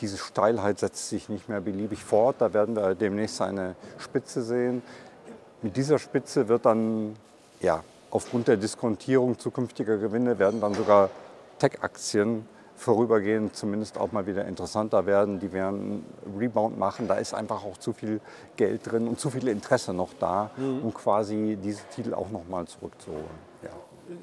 diese 0.00 0.18
Steilheit 0.18 0.80
setzt 0.80 1.08
sich 1.08 1.28
nicht 1.28 1.48
mehr 1.48 1.60
beliebig 1.60 2.02
fort. 2.02 2.36
Da 2.40 2.52
werden 2.52 2.74
wir 2.74 2.94
demnächst 2.94 3.40
eine 3.40 3.76
Spitze 3.98 4.42
sehen. 4.42 4.82
Mit 5.62 5.76
dieser 5.76 5.98
Spitze 5.98 6.48
wird 6.48 6.66
dann, 6.66 7.14
ja, 7.60 7.84
aufgrund 8.10 8.48
der 8.48 8.56
Diskontierung 8.56 9.38
zukünftiger 9.38 9.96
Gewinne 9.98 10.38
werden 10.38 10.60
dann 10.60 10.74
sogar 10.74 11.08
Tech-Aktien 11.58 12.46
vorübergehend 12.82 13.56
zumindest 13.56 13.98
auch 13.98 14.12
mal 14.12 14.26
wieder 14.26 14.44
interessanter 14.44 15.06
werden. 15.06 15.38
Die 15.38 15.52
werden 15.52 16.04
Rebound 16.38 16.78
machen. 16.78 17.08
Da 17.08 17.14
ist 17.14 17.32
einfach 17.32 17.64
auch 17.64 17.78
zu 17.78 17.92
viel 17.92 18.20
Geld 18.56 18.90
drin 18.90 19.08
und 19.08 19.20
zu 19.20 19.30
viel 19.30 19.48
Interesse 19.48 19.92
noch 19.92 20.10
da, 20.18 20.50
mhm. 20.56 20.82
um 20.82 20.94
quasi 20.94 21.56
diese 21.62 21.82
Titel 21.94 22.12
auch 22.14 22.30
noch 22.30 22.46
mal 22.48 22.66
zurückzuholen. 22.66 23.24
Ja. 23.62 23.70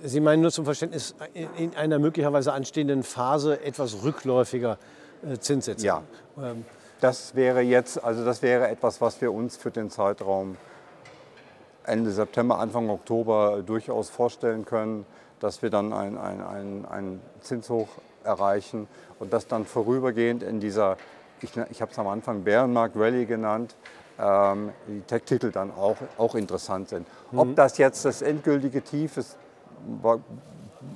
Sie 0.03 0.19
meinen 0.19 0.41
nur 0.41 0.51
zum 0.51 0.65
Verständnis, 0.65 1.15
in 1.33 1.75
einer 1.75 1.99
möglicherweise 1.99 2.53
anstehenden 2.53 3.03
Phase 3.03 3.63
etwas 3.63 4.03
rückläufiger 4.03 4.77
äh, 5.23 5.37
Zinssätze? 5.37 5.85
Ja. 5.85 6.03
Ähm. 6.37 6.65
Das 7.01 7.33
wäre 7.33 7.61
jetzt, 7.61 8.03
also 8.03 8.25
das 8.25 8.41
wäre 8.41 8.67
etwas, 8.67 8.99
was 8.99 9.21
wir 9.21 9.31
uns 9.31 9.55
für 9.55 9.71
den 9.71 9.89
Zeitraum 9.89 10.57
Ende 11.85 12.11
September, 12.11 12.59
Anfang 12.59 12.89
Oktober 12.89 13.63
durchaus 13.65 14.09
vorstellen 14.09 14.65
können, 14.65 15.05
dass 15.39 15.61
wir 15.61 15.69
dann 15.69 15.93
ein, 15.93 16.17
ein, 16.17 16.41
ein, 16.41 16.85
ein 16.85 17.21
Zinshoch 17.39 17.87
erreichen 18.23 18.87
und 19.19 19.33
das 19.33 19.47
dann 19.47 19.65
vorübergehend 19.65 20.43
in 20.43 20.59
dieser, 20.59 20.97
ich, 21.41 21.51
ich 21.69 21.81
habe 21.81 21.91
es 21.91 21.99
am 21.99 22.07
Anfang 22.07 22.43
Bärenmarkt 22.43 22.95
Rally 22.95 23.25
genannt, 23.25 23.75
ähm, 24.19 24.71
die 24.87 25.01
Tech-Titel 25.01 25.51
dann 25.51 25.71
auch, 25.71 25.97
auch 26.17 26.35
interessant 26.35 26.89
sind. 26.89 27.07
Mhm. 27.31 27.39
Ob 27.39 27.55
das 27.55 27.77
jetzt 27.77 28.05
das 28.05 28.21
endgültige 28.21 28.81
Tief 28.81 29.17
ist, 29.17 29.37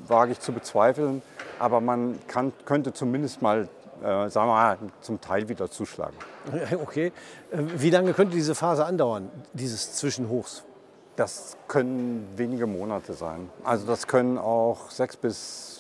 wage 0.07 0.31
ich 0.31 0.39
zu 0.39 0.51
bezweifeln, 0.51 1.21
aber 1.59 1.81
man 1.81 2.19
kann, 2.27 2.51
könnte 2.65 2.93
zumindest 2.93 3.41
mal 3.41 3.67
äh, 4.03 4.29
sagen 4.29 4.49
wir 4.49 4.53
mal, 4.53 4.77
zum 4.99 5.21
Teil 5.21 5.47
wieder 5.47 5.69
zuschlagen. 5.71 6.15
Okay. 6.81 7.13
Äh, 7.51 7.57
wie 7.77 7.89
lange 7.89 8.13
könnte 8.13 8.35
diese 8.35 8.53
Phase 8.53 8.85
andauern, 8.85 9.29
dieses 9.53 9.95
Zwischenhochs? 9.95 10.63
Das 11.15 11.55
können 11.67 12.27
wenige 12.35 12.67
Monate 12.67 13.13
sein. 13.13 13.49
Also 13.63 13.85
das 13.85 14.07
können 14.07 14.37
auch 14.37 14.89
sechs 14.91 15.15
bis, 15.15 15.72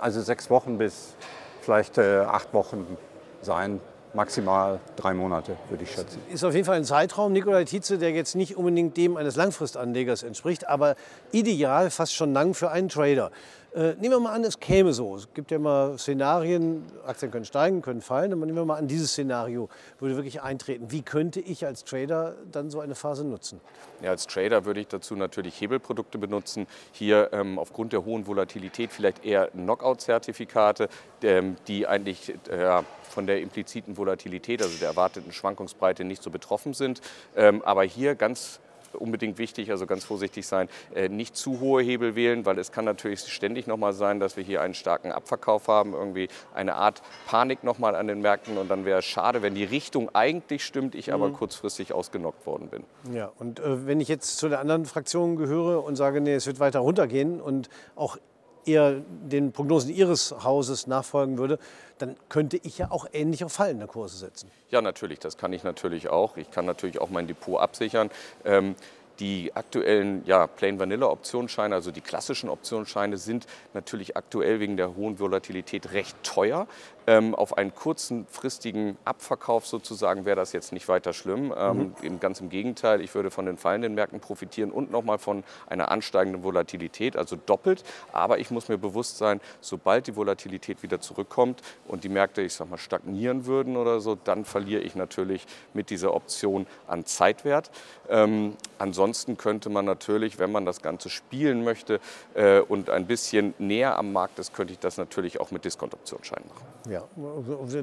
also 0.00 0.20
sechs 0.22 0.50
Wochen 0.50 0.78
bis 0.78 1.14
vielleicht 1.62 1.98
äh, 1.98 2.20
acht 2.20 2.52
Wochen 2.52 2.96
sein. 3.42 3.80
Maximal 4.12 4.78
drei 4.94 5.12
Monate, 5.12 5.56
würde 5.68 5.82
ich 5.82 5.90
schätzen. 5.90 6.20
Ist 6.32 6.44
auf 6.44 6.54
jeden 6.54 6.64
Fall 6.64 6.76
ein 6.76 6.84
Zeitraum, 6.84 7.32
Nikolai 7.32 7.64
Tietze, 7.64 7.98
der 7.98 8.12
jetzt 8.12 8.36
nicht 8.36 8.56
unbedingt 8.56 8.96
dem 8.96 9.16
eines 9.16 9.34
Langfristanlegers 9.34 10.22
entspricht, 10.22 10.68
aber 10.68 10.94
ideal 11.32 11.90
fast 11.90 12.14
schon 12.14 12.32
lang 12.32 12.54
für 12.54 12.70
einen 12.70 12.88
Trader. 12.88 13.32
Äh, 13.74 13.94
nehmen 13.94 14.10
wir 14.10 14.20
mal 14.20 14.32
an, 14.32 14.44
es 14.44 14.60
käme 14.60 14.92
so. 14.92 15.16
Es 15.16 15.26
gibt 15.34 15.50
ja 15.50 15.56
immer 15.56 15.98
Szenarien, 15.98 16.84
Aktien 17.04 17.32
können 17.32 17.44
steigen, 17.44 17.82
können 17.82 18.02
fallen. 18.02 18.32
Aber 18.32 18.46
nehmen 18.46 18.56
wir 18.56 18.64
mal 18.64 18.76
an, 18.76 18.86
dieses 18.86 19.10
Szenario 19.10 19.68
würde 19.98 20.14
wirklich 20.14 20.42
eintreten. 20.42 20.92
Wie 20.92 21.02
könnte 21.02 21.40
ich 21.40 21.66
als 21.66 21.82
Trader 21.82 22.36
dann 22.52 22.70
so 22.70 22.78
eine 22.78 22.94
Phase 22.94 23.24
nutzen? 23.24 23.60
Ja, 24.00 24.10
als 24.10 24.28
Trader 24.28 24.64
würde 24.64 24.80
ich 24.80 24.86
dazu 24.86 25.16
natürlich 25.16 25.60
Hebelprodukte 25.60 26.18
benutzen. 26.18 26.68
Hier 26.92 27.30
ähm, 27.32 27.58
aufgrund 27.58 27.92
der 27.92 28.04
hohen 28.04 28.28
Volatilität 28.28 28.92
vielleicht 28.92 29.24
eher 29.24 29.48
Knockout-Zertifikate, 29.48 30.88
ähm, 31.24 31.56
die 31.66 31.88
eigentlich 31.88 32.32
äh, 32.48 32.82
von 33.02 33.26
der 33.26 33.40
impliziten 33.40 33.96
Volatilität, 33.96 34.62
also 34.62 34.78
der 34.78 34.90
erwarteten 34.90 35.32
Schwankungsbreite, 35.32 36.04
nicht 36.04 36.22
so 36.22 36.30
betroffen 36.30 36.74
sind. 36.74 37.00
Ähm, 37.34 37.60
aber 37.62 37.82
hier 37.82 38.14
ganz 38.14 38.60
unbedingt 38.94 39.38
wichtig, 39.38 39.70
also 39.70 39.86
ganz 39.86 40.04
vorsichtig 40.04 40.46
sein, 40.46 40.68
äh, 40.94 41.08
nicht 41.08 41.36
zu 41.36 41.60
hohe 41.60 41.82
Hebel 41.82 42.14
wählen, 42.14 42.46
weil 42.46 42.58
es 42.58 42.72
kann 42.72 42.84
natürlich 42.84 43.20
ständig 43.20 43.66
nochmal 43.66 43.92
sein, 43.92 44.20
dass 44.20 44.36
wir 44.36 44.44
hier 44.44 44.62
einen 44.62 44.74
starken 44.74 45.12
Abverkauf 45.12 45.68
haben, 45.68 45.92
irgendwie 45.92 46.28
eine 46.54 46.74
Art 46.74 47.02
Panik 47.26 47.64
nochmal 47.64 47.94
an 47.94 48.06
den 48.06 48.20
Märkten 48.20 48.58
und 48.58 48.68
dann 48.68 48.84
wäre 48.84 49.00
es 49.00 49.04
schade, 49.04 49.42
wenn 49.42 49.54
die 49.54 49.64
Richtung 49.64 50.14
eigentlich 50.14 50.64
stimmt, 50.64 50.94
ich 50.94 51.12
aber 51.12 51.28
mhm. 51.28 51.34
kurzfristig 51.34 51.92
ausgenockt 51.92 52.46
worden 52.46 52.68
bin. 52.68 52.84
Ja, 53.12 53.32
und 53.38 53.60
äh, 53.60 53.86
wenn 53.86 54.00
ich 54.00 54.08
jetzt 54.08 54.38
zu 54.38 54.48
der 54.48 54.60
anderen 54.60 54.84
Fraktion 54.84 55.36
gehöre 55.36 55.84
und 55.84 55.96
sage, 55.96 56.20
nee, 56.20 56.34
es 56.34 56.46
wird 56.46 56.60
weiter 56.60 56.80
runtergehen 56.80 57.40
und 57.40 57.68
auch 57.96 58.18
eher 58.66 59.02
den 59.08 59.52
Prognosen 59.52 59.90
Ihres 59.90 60.34
Hauses 60.42 60.86
nachfolgen 60.86 61.38
würde, 61.38 61.58
dann 61.98 62.16
könnte 62.28 62.58
ich 62.62 62.78
ja 62.78 62.90
auch 62.90 63.06
ähnlich 63.12 63.44
auf 63.44 63.52
fallende 63.52 63.86
Kurse 63.86 64.16
setzen. 64.16 64.50
Ja, 64.70 64.82
natürlich, 64.82 65.18
das 65.18 65.36
kann 65.36 65.52
ich 65.52 65.64
natürlich 65.64 66.08
auch. 66.08 66.36
Ich 66.36 66.50
kann 66.50 66.66
natürlich 66.66 67.00
auch 67.00 67.10
mein 67.10 67.26
Depot 67.26 67.60
absichern. 67.60 68.10
Ähm, 68.44 68.74
die 69.20 69.52
aktuellen 69.54 70.24
ja, 70.26 70.46
Plain 70.46 70.78
Vanilla 70.78 71.06
Optionsscheine, 71.06 71.74
also 71.74 71.90
die 71.90 72.00
klassischen 72.00 72.48
Optionsscheine, 72.48 73.16
sind 73.16 73.46
natürlich 73.72 74.16
aktuell 74.16 74.60
wegen 74.60 74.76
der 74.76 74.96
hohen 74.96 75.20
Volatilität 75.20 75.92
recht 75.92 76.16
teuer. 76.24 76.66
Ähm, 77.06 77.34
auf 77.34 77.58
einen 77.58 77.74
kurzen, 77.74 78.26
fristigen 78.30 78.96
Abverkauf 79.04 79.66
sozusagen 79.66 80.24
wäre 80.24 80.36
das 80.36 80.52
jetzt 80.52 80.72
nicht 80.72 80.88
weiter 80.88 81.12
schlimm. 81.12 81.52
Ähm, 81.56 81.94
mhm. 82.00 82.20
Ganz 82.20 82.40
im 82.40 82.48
Gegenteil, 82.48 83.00
ich 83.02 83.14
würde 83.14 83.30
von 83.30 83.44
den 83.46 83.58
fallenden 83.58 83.94
Märkten 83.94 84.20
profitieren 84.20 84.70
und 84.70 84.90
nochmal 84.90 85.18
von 85.18 85.44
einer 85.66 85.90
ansteigenden 85.90 86.42
Volatilität, 86.42 87.16
also 87.16 87.36
doppelt. 87.36 87.84
Aber 88.12 88.38
ich 88.38 88.50
muss 88.50 88.68
mir 88.68 88.78
bewusst 88.78 89.18
sein, 89.18 89.40
sobald 89.60 90.06
die 90.06 90.16
Volatilität 90.16 90.82
wieder 90.82 91.00
zurückkommt 91.00 91.60
und 91.86 92.04
die 92.04 92.08
Märkte, 92.08 92.42
ich 92.42 92.54
sag 92.54 92.70
mal, 92.70 92.78
stagnieren 92.78 93.46
würden 93.46 93.76
oder 93.76 94.00
so, 94.00 94.14
dann 94.14 94.44
verliere 94.44 94.80
ich 94.80 94.94
natürlich 94.94 95.46
mit 95.74 95.90
dieser 95.90 96.14
Option 96.14 96.66
an 96.86 97.04
Zeitwert. 97.04 97.70
Ähm, 98.08 98.56
ansonsten 98.78 99.36
könnte 99.36 99.68
man 99.68 99.84
natürlich, 99.84 100.38
wenn 100.38 100.52
man 100.52 100.64
das 100.64 100.80
Ganze 100.80 101.10
spielen 101.10 101.64
möchte 101.64 102.00
äh, 102.34 102.60
und 102.60 102.90
ein 102.90 103.06
bisschen 103.06 103.54
näher 103.58 103.98
am 103.98 104.12
Markt 104.12 104.38
ist, 104.38 104.54
könnte 104.54 104.72
ich 104.72 104.78
das 104.78 104.96
natürlich 104.96 105.40
auch 105.40 105.50
mit 105.50 105.64
Discount-Optionsscheinen 105.64 106.48
machen. 106.48 106.73
Ja, 106.88 107.02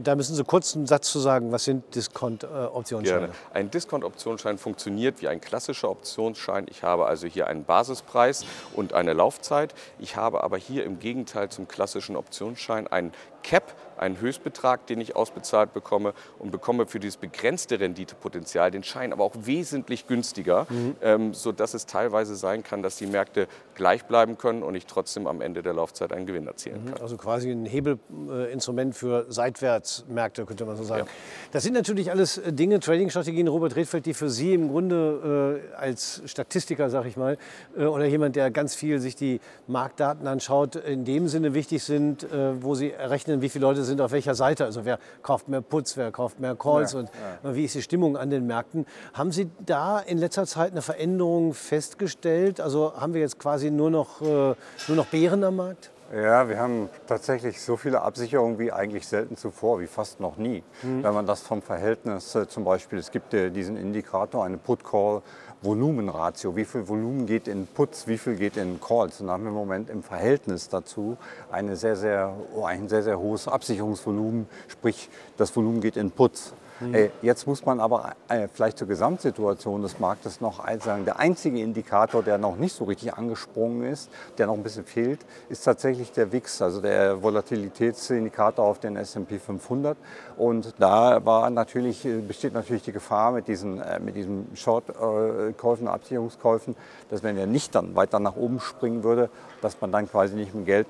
da 0.03 0.15
müssen 0.15 0.35
Sie 0.35 0.43
kurz 0.43 0.75
einen 0.75 0.85
Satz 0.85 1.11
zu 1.11 1.19
sagen. 1.19 1.51
Was 1.51 1.63
sind 1.63 1.95
Discount-Optionsscheine? 1.95 3.29
Ein 3.51 3.71
Discount-Optionsschein 3.71 4.59
funktioniert 4.59 5.21
wie 5.21 5.27
ein 5.27 5.41
klassischer 5.41 5.89
Optionsschein. 5.89 6.67
Ich 6.69 6.83
habe 6.83 7.07
also 7.07 7.25
hier 7.25 7.47
einen 7.47 7.63
Basispreis 7.63 8.45
und 8.73 8.93
eine 8.93 9.13
Laufzeit. 9.13 9.73
Ich 9.97 10.17
habe 10.17 10.43
aber 10.43 10.57
hier 10.57 10.85
im 10.85 10.99
Gegenteil 10.99 11.49
zum 11.49 11.67
klassischen 11.67 12.15
Optionsschein 12.15 12.87
einen 12.87 13.11
Cap, 13.41 13.73
einen 14.01 14.19
Höchstbetrag, 14.19 14.87
den 14.87 14.99
ich 14.99 15.15
ausbezahlt 15.15 15.73
bekomme 15.73 16.13
und 16.39 16.51
bekomme 16.51 16.87
für 16.87 16.99
dieses 16.99 17.17
begrenzte 17.17 17.79
Renditepotenzial 17.79 18.71
den 18.71 18.83
Schein 18.83 19.13
aber 19.13 19.23
auch 19.23 19.35
wesentlich 19.41 20.07
günstiger, 20.07 20.65
mhm. 20.69 20.95
ähm, 21.01 21.33
sodass 21.33 21.73
es 21.73 21.85
teilweise 21.85 22.35
sein 22.35 22.63
kann, 22.63 22.81
dass 22.81 22.95
die 22.97 23.05
Märkte 23.05 23.47
gleich 23.75 24.05
bleiben 24.05 24.37
können 24.37 24.63
und 24.63 24.75
ich 24.75 24.85
trotzdem 24.85 25.27
am 25.27 25.41
Ende 25.41 25.61
der 25.61 25.73
Laufzeit 25.73 26.11
einen 26.13 26.25
Gewinn 26.25 26.47
erzielen 26.47 26.85
mhm. 26.85 26.93
kann. 26.93 27.01
Also 27.01 27.17
quasi 27.17 27.51
ein 27.51 27.65
Hebelinstrument 27.65 28.95
für 28.95 29.25
Seitwärtsmärkte, 29.29 30.45
könnte 30.45 30.65
man 30.65 30.75
so 30.75 30.83
sagen. 30.83 31.05
Ja. 31.05 31.13
Das 31.51 31.63
sind 31.63 31.73
natürlich 31.73 32.11
alles 32.11 32.37
äh, 32.37 32.51
Dinge, 32.51 32.79
Trading-Strategien, 32.79 33.47
Robert 33.47 33.75
Redfeld, 33.75 34.05
die 34.05 34.13
für 34.13 34.29
Sie 34.29 34.53
im 34.53 34.69
Grunde 34.69 35.61
äh, 35.71 35.75
als 35.75 36.21
Statistiker, 36.25 36.89
sag 36.89 37.05
ich 37.05 37.17
mal, 37.17 37.37
äh, 37.77 37.85
oder 37.85 38.05
jemand, 38.05 38.35
der 38.35 38.49
ganz 38.49 38.73
viel 38.73 38.99
sich 38.99 39.15
die 39.15 39.39
Marktdaten 39.67 40.27
anschaut, 40.27 40.75
in 40.75 41.05
dem 41.05 41.27
Sinne 41.27 41.53
wichtig 41.53 41.83
sind, 41.83 42.23
äh, 42.23 42.63
wo 42.63 42.73
Sie 42.73 42.91
errechnen, 42.91 43.41
wie 43.41 43.49
viele 43.49 43.65
Leute 43.65 43.83
sind 43.83 43.90
auf 43.99 44.11
welcher 44.11 44.35
Seite. 44.35 44.65
Also 44.65 44.85
wer 44.85 44.99
kauft 45.23 45.49
mehr 45.49 45.61
Putz, 45.61 45.97
wer 45.97 46.11
kauft 46.11 46.39
mehr 46.39 46.55
Calls 46.55 46.93
ja, 46.93 46.99
und 46.99 47.09
ja. 47.43 47.55
wie 47.55 47.65
ist 47.65 47.75
die 47.75 47.81
Stimmung 47.81 48.15
an 48.15 48.29
den 48.29 48.47
Märkten. 48.47 48.85
Haben 49.13 49.31
Sie 49.31 49.49
da 49.65 49.99
in 49.99 50.17
letzter 50.17 50.45
Zeit 50.45 50.71
eine 50.71 50.81
Veränderung 50.81 51.53
festgestellt? 51.53 52.61
Also 52.61 52.93
haben 52.95 53.13
wir 53.13 53.21
jetzt 53.21 53.39
quasi 53.39 53.71
nur 53.71 53.89
noch, 53.89 54.21
äh, 54.21 54.25
nur 54.25 54.55
noch 54.95 55.07
Bären 55.07 55.43
am 55.43 55.57
Markt? 55.57 55.91
Ja, 56.13 56.49
wir 56.49 56.59
haben 56.59 56.89
tatsächlich 57.07 57.61
so 57.61 57.77
viele 57.77 58.01
Absicherungen 58.01 58.59
wie 58.59 58.71
eigentlich 58.71 59.07
selten 59.07 59.37
zuvor, 59.37 59.79
wie 59.79 59.87
fast 59.87 60.19
noch 60.19 60.35
nie. 60.35 60.61
Mhm. 60.83 61.03
Wenn 61.03 61.13
man 61.13 61.25
das 61.25 61.41
vom 61.41 61.61
Verhältnis 61.61 62.35
äh, 62.35 62.49
zum 62.49 62.65
Beispiel, 62.65 62.99
es 62.99 63.11
gibt 63.11 63.33
äh, 63.33 63.49
diesen 63.49 63.77
Indikator, 63.77 64.43
eine 64.43 64.57
Put-Call 64.57 65.21
Volumenratio, 65.61 66.55
wie 66.55 66.65
viel 66.65 66.87
Volumen 66.87 67.27
geht 67.27 67.47
in 67.47 67.67
Puts, 67.67 68.07
wie 68.07 68.17
viel 68.17 68.35
geht 68.35 68.57
in 68.57 68.81
Calls. 68.81 69.21
Und 69.21 69.27
da 69.27 69.33
haben 69.33 69.43
wir 69.43 69.49
im 69.49 69.55
Moment 69.55 69.89
im 69.89 70.01
Verhältnis 70.01 70.69
dazu 70.69 71.17
eine 71.51 71.75
sehr, 71.75 71.95
sehr, 71.95 72.35
oh, 72.55 72.65
ein 72.65 72.89
sehr, 72.89 73.03
sehr 73.03 73.19
hohes 73.19 73.47
Absicherungsvolumen, 73.47 74.47
sprich 74.67 75.09
das 75.37 75.55
Volumen 75.55 75.79
geht 75.79 75.97
in 75.97 76.09
Puts. 76.09 76.53
Mhm. 76.81 77.09
Jetzt 77.21 77.47
muss 77.47 77.65
man 77.65 77.79
aber 77.79 78.13
äh, 78.27 78.47
vielleicht 78.51 78.77
zur 78.77 78.87
Gesamtsituation 78.87 79.81
des 79.81 79.99
Marktes 79.99 80.41
noch 80.41 80.59
eins 80.59 80.83
sagen. 80.83 81.05
Der 81.05 81.19
einzige 81.19 81.59
Indikator, 81.59 82.23
der 82.23 82.37
noch 82.37 82.57
nicht 82.57 82.75
so 82.75 82.85
richtig 82.85 83.13
angesprungen 83.13 83.83
ist, 83.83 84.09
der 84.37 84.47
noch 84.47 84.55
ein 84.55 84.63
bisschen 84.63 84.85
fehlt, 84.85 85.19
ist 85.49 85.63
tatsächlich 85.63 86.11
der 86.11 86.31
WIX, 86.31 86.61
also 86.61 86.81
der 86.81 87.21
Volatilitätsindikator 87.21 88.65
auf 88.65 88.79
den 88.79 88.95
S&P 88.95 89.39
500. 89.39 89.97
Und 90.37 90.73
da 90.79 91.23
war 91.25 91.49
natürlich, 91.49 92.05
äh, 92.05 92.19
besteht 92.19 92.53
natürlich 92.53 92.83
die 92.83 92.91
Gefahr 92.91 93.31
mit 93.31 93.47
diesen, 93.47 93.81
mit 94.03 94.15
diesen 94.15 94.47
Short-Käufen, 94.55 95.87
Absicherungskäufen, 95.87 96.75
dass 97.09 97.23
wenn 97.23 97.37
er 97.37 97.47
nicht 97.47 97.75
dann 97.75 97.95
weiter 97.95 98.19
nach 98.19 98.35
oben 98.35 98.59
springen 98.59 99.03
würde, 99.03 99.29
dass 99.61 99.79
man 99.79 99.91
dann 99.91 100.09
quasi 100.09 100.35
nicht 100.35 100.53
im 100.53 100.65
Geld 100.65 100.87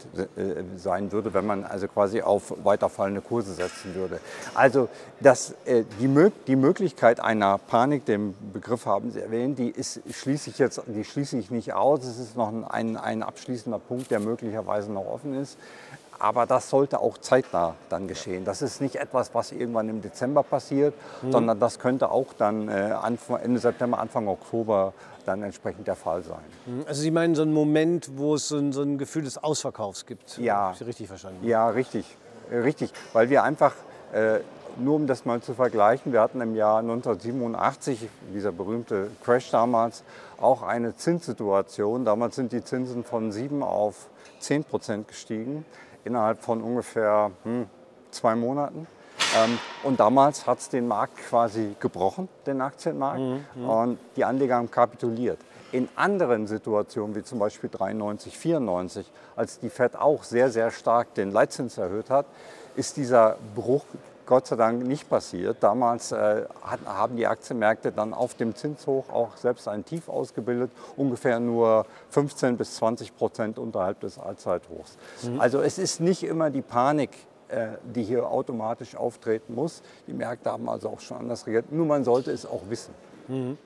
sein 0.77 1.11
würde, 1.11 1.33
wenn 1.33 1.45
man 1.45 1.65
also 1.65 1.87
quasi 1.87 2.21
auf 2.21 2.53
weiterfallende 2.63 3.21
Kurse 3.21 3.53
setzen 3.53 3.95
würde. 3.95 4.19
Also 4.53 4.89
das, 5.19 5.55
äh, 5.65 5.80
die, 5.99 6.31
die, 6.47 6.55
Möglichkeit 6.55 7.19
einer 7.19 7.57
Panik, 7.57 8.05
den 8.05 8.35
Begriff 8.53 8.85
haben 8.85 9.11
Sie 9.11 9.19
erwähnt, 9.19 9.59
die, 9.59 9.69
ist, 9.69 10.01
schließe 10.11 10.49
ich 10.49 10.59
jetzt, 10.59 10.81
die 10.87 11.03
schließe 11.03 11.37
ich 11.37 11.51
nicht 11.51 11.73
aus. 11.73 12.03
Es 12.03 12.19
ist 12.19 12.35
noch 12.35 12.51
ein, 12.69 12.97
ein 12.97 13.23
abschließender 13.23 13.79
Punkt, 13.79 14.11
der 14.11 14.19
möglicherweise 14.19 14.91
noch 14.91 15.05
offen 15.05 15.33
ist. 15.33 15.57
Aber 16.19 16.45
das 16.45 16.69
sollte 16.69 16.99
auch 16.99 17.17
zeitnah 17.17 17.73
dann 17.89 18.07
geschehen. 18.07 18.45
Das 18.45 18.61
ist 18.61 18.79
nicht 18.79 18.97
etwas, 18.97 19.33
was 19.33 19.51
irgendwann 19.51 19.89
im 19.89 20.03
Dezember 20.03 20.43
passiert, 20.43 20.93
mhm. 21.23 21.31
sondern 21.31 21.59
das 21.59 21.79
könnte 21.79 22.11
auch 22.11 22.33
dann 22.37 22.67
äh, 22.67 22.93
Ende 23.41 23.59
September, 23.59 23.97
Anfang 23.97 24.27
Oktober 24.27 24.93
dann 25.25 25.41
entsprechend 25.41 25.87
der 25.87 25.95
Fall 25.95 26.21
sein. 26.23 26.43
Mhm. 26.65 26.83
Also 26.87 27.01
Sie 27.01 27.11
meinen 27.11 27.33
so 27.33 27.41
einen 27.41 27.53
Moment, 27.53 28.11
wo 28.17 28.35
es 28.35 28.47
so 28.47 28.57
ein, 28.57 28.71
so 28.71 28.83
ein 28.83 28.97
Gefühl 28.99 29.23
des 29.23 29.43
Ausverkaufs 29.43 30.05
gibt? 30.05 30.37
Ja. 30.37 30.73
Sie 30.77 30.83
richtig 30.83 31.07
verstanden? 31.07 31.45
Ja, 31.47 31.69
richtig. 31.69 32.05
Richtig, 32.51 32.91
weil 33.13 33.29
wir 33.29 33.43
einfach, 33.43 33.73
äh, 34.13 34.39
nur 34.77 34.95
um 34.95 35.07
das 35.07 35.25
mal 35.25 35.41
zu 35.41 35.53
vergleichen, 35.53 36.13
wir 36.13 36.21
hatten 36.21 36.41
im 36.41 36.55
Jahr 36.55 36.79
1987, 36.79 38.09
dieser 38.33 38.51
berühmte 38.51 39.09
Crash 39.23 39.51
damals, 39.51 40.03
auch 40.39 40.63
eine 40.63 40.95
Zinssituation. 40.95 42.05
Damals 42.05 42.35
sind 42.35 42.51
die 42.51 42.63
Zinsen 42.63 43.03
von 43.03 43.31
7 43.31 43.63
auf 43.63 44.07
10 44.39 44.63
Prozent 44.63 45.07
gestiegen 45.07 45.65
innerhalb 46.03 46.41
von 46.41 46.61
ungefähr 46.61 47.31
hm, 47.43 47.67
zwei 48.11 48.35
Monaten. 48.35 48.87
Ähm, 49.37 49.59
und 49.83 49.99
damals 49.99 50.47
hat 50.47 50.59
es 50.59 50.69
den 50.69 50.87
Markt 50.87 51.17
quasi 51.17 51.75
gebrochen, 51.79 52.27
den 52.45 52.61
Aktienmarkt, 52.61 53.19
mhm, 53.19 53.45
mhm, 53.55 53.69
und 53.69 53.99
die 54.15 54.25
Anleger 54.25 54.55
haben 54.55 54.71
kapituliert. 54.71 55.39
In 55.71 55.87
anderen 55.95 56.47
Situationen, 56.47 57.15
wie 57.15 57.23
zum 57.23 57.39
Beispiel 57.39 57.69
93, 57.69 58.37
94, 58.37 59.09
als 59.35 59.59
die 59.59 59.69
Fed 59.69 59.95
auch 59.95 60.23
sehr, 60.23 60.49
sehr 60.49 60.71
stark 60.71 61.13
den 61.13 61.31
Leitzins 61.31 61.77
erhöht 61.77 62.09
hat, 62.09 62.25
ist 62.75 62.97
dieser 62.97 63.37
Bruch 63.55 63.85
Gott 64.25 64.47
sei 64.47 64.55
Dank 64.55 64.83
nicht 64.83 65.09
passiert. 65.09 65.57
Damals 65.61 66.11
äh, 66.11 66.45
haben 66.85 67.15
die 67.15 67.27
Aktienmärkte 67.27 67.91
dann 67.91 68.13
auf 68.13 68.35
dem 68.35 68.55
Zinshoch 68.55 69.09
auch 69.09 69.37
selbst 69.37 69.67
ein 69.67 69.85
Tief 69.85 70.09
ausgebildet, 70.09 70.71
ungefähr 70.97 71.39
nur 71.39 71.85
15 72.09 72.57
bis 72.57 72.75
20 72.75 73.15
Prozent 73.15 73.59
unterhalb 73.59 73.99
des 73.99 74.17
Allzeithochs. 74.17 74.97
Mhm. 75.23 75.39
Also 75.39 75.61
es 75.61 75.77
ist 75.77 75.99
nicht 75.99 76.23
immer 76.23 76.49
die 76.49 76.61
Panik, 76.61 77.11
äh, 77.49 77.67
die 77.83 78.03
hier 78.03 78.27
automatisch 78.27 78.95
auftreten 78.95 79.55
muss. 79.55 79.81
Die 80.07 80.13
Märkte 80.13 80.51
haben 80.51 80.69
also 80.69 80.89
auch 80.89 80.99
schon 80.99 81.17
anders 81.17 81.45
reagiert. 81.47 81.71
Nur 81.71 81.85
man 81.85 82.03
sollte 82.03 82.31
es 82.31 82.45
auch 82.45 82.61
wissen. 82.69 82.93
Mhm. 83.27 83.57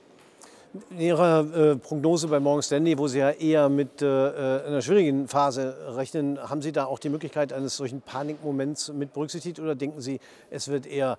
In 0.90 1.00
Ihrer 1.00 1.54
äh, 1.54 1.76
Prognose 1.76 2.28
bei 2.28 2.40
Morgan 2.40 2.62
Stanley, 2.62 2.98
wo 2.98 3.08
Sie 3.08 3.18
ja 3.18 3.30
eher 3.30 3.68
mit 3.68 4.02
äh, 4.02 4.06
äh, 4.06 4.66
einer 4.66 4.82
schwierigen 4.82 5.28
Phase 5.28 5.74
rechnen, 5.96 6.38
haben 6.38 6.60
Sie 6.60 6.72
da 6.72 6.84
auch 6.86 6.98
die 6.98 7.08
Möglichkeit 7.08 7.52
eines 7.52 7.76
solchen 7.76 8.02
Panikmoments 8.02 8.92
mit 8.92 9.12
berücksichtigt 9.12 9.58
oder 9.60 9.74
denken 9.74 10.00
Sie, 10.00 10.20
es 10.50 10.68
wird 10.68 10.86
eher 10.86 11.18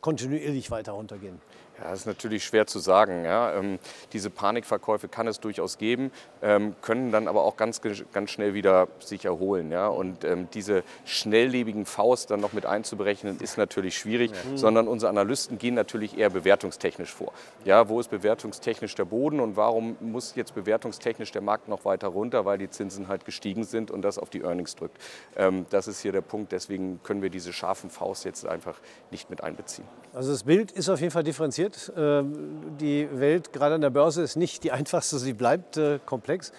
kontinuierlich 0.00 0.70
weiter 0.70 0.92
runtergehen? 0.92 1.40
Ja, 1.78 1.90
das 1.90 2.00
ist 2.00 2.06
natürlich 2.06 2.44
schwer 2.44 2.66
zu 2.66 2.78
sagen. 2.78 3.24
Ja. 3.24 3.52
Ähm, 3.54 3.78
diese 4.12 4.30
Panikverkäufe 4.30 5.08
kann 5.08 5.26
es 5.26 5.40
durchaus 5.40 5.76
geben, 5.76 6.10
ähm, 6.42 6.74
können 6.80 7.12
dann 7.12 7.28
aber 7.28 7.42
auch 7.42 7.56
ganz, 7.56 7.80
ganz 8.12 8.30
schnell 8.30 8.54
wieder 8.54 8.88
sich 8.98 9.24
erholen. 9.26 9.70
Ja. 9.70 9.88
Und 9.88 10.24
ähm, 10.24 10.48
diese 10.54 10.84
schnelllebigen 11.04 11.84
Faust 11.84 12.30
dann 12.30 12.40
noch 12.40 12.54
mit 12.54 12.64
einzuberechnen, 12.64 13.38
ist 13.40 13.58
natürlich 13.58 13.98
schwierig, 13.98 14.30
ja. 14.30 14.56
sondern 14.56 14.88
unsere 14.88 15.10
Analysten 15.10 15.58
gehen 15.58 15.74
natürlich 15.74 16.16
eher 16.16 16.30
bewertungstechnisch 16.30 17.12
vor. 17.12 17.32
Ja, 17.64 17.88
wo 17.88 18.00
ist 18.00 18.08
bewertungstechnisch 18.08 18.94
der 18.94 19.04
Boden 19.04 19.40
und 19.40 19.56
warum 19.56 19.96
muss 20.00 20.34
jetzt 20.34 20.54
bewertungstechnisch 20.54 21.32
der 21.32 21.42
Markt 21.42 21.68
noch 21.68 21.84
weiter 21.84 22.08
runter, 22.08 22.44
weil 22.44 22.56
die 22.58 22.70
Zinsen 22.70 23.08
halt 23.08 23.24
gestiegen 23.24 23.64
sind 23.64 23.90
und 23.90 24.02
das 24.02 24.18
auf 24.18 24.30
die 24.30 24.40
Earnings 24.40 24.76
drückt. 24.76 24.96
Ähm, 25.36 25.66
das 25.70 25.88
ist 25.88 26.00
hier 26.00 26.12
der 26.12 26.22
Punkt, 26.22 26.52
deswegen 26.52 27.00
können 27.02 27.20
wir 27.20 27.30
diese 27.30 27.52
scharfen 27.52 27.90
Faust 27.90 28.24
jetzt 28.24 28.46
einfach 28.46 28.78
nicht 29.10 29.28
mit 29.28 29.42
einbeziehen. 29.42 29.86
Also 30.14 30.32
das 30.32 30.44
Bild 30.44 30.72
ist 30.72 30.88
auf 30.88 31.00
jeden 31.00 31.12
Fall 31.12 31.24
differenziert 31.24 31.65
passiert. 31.68 31.92
Ähm, 31.96 32.76
die 32.80 33.08
Welt 33.12 33.52
gerade 33.52 33.74
an 33.74 33.80
der 33.80 33.90
Börse 33.90 34.22
ist 34.22 34.36
nicht 34.36 34.64
die 34.64 34.72
einfachste, 34.72 35.18
sie 35.18 35.32
bleibt 35.32 35.76
äh, 35.76 35.98
komplex. 36.04 36.52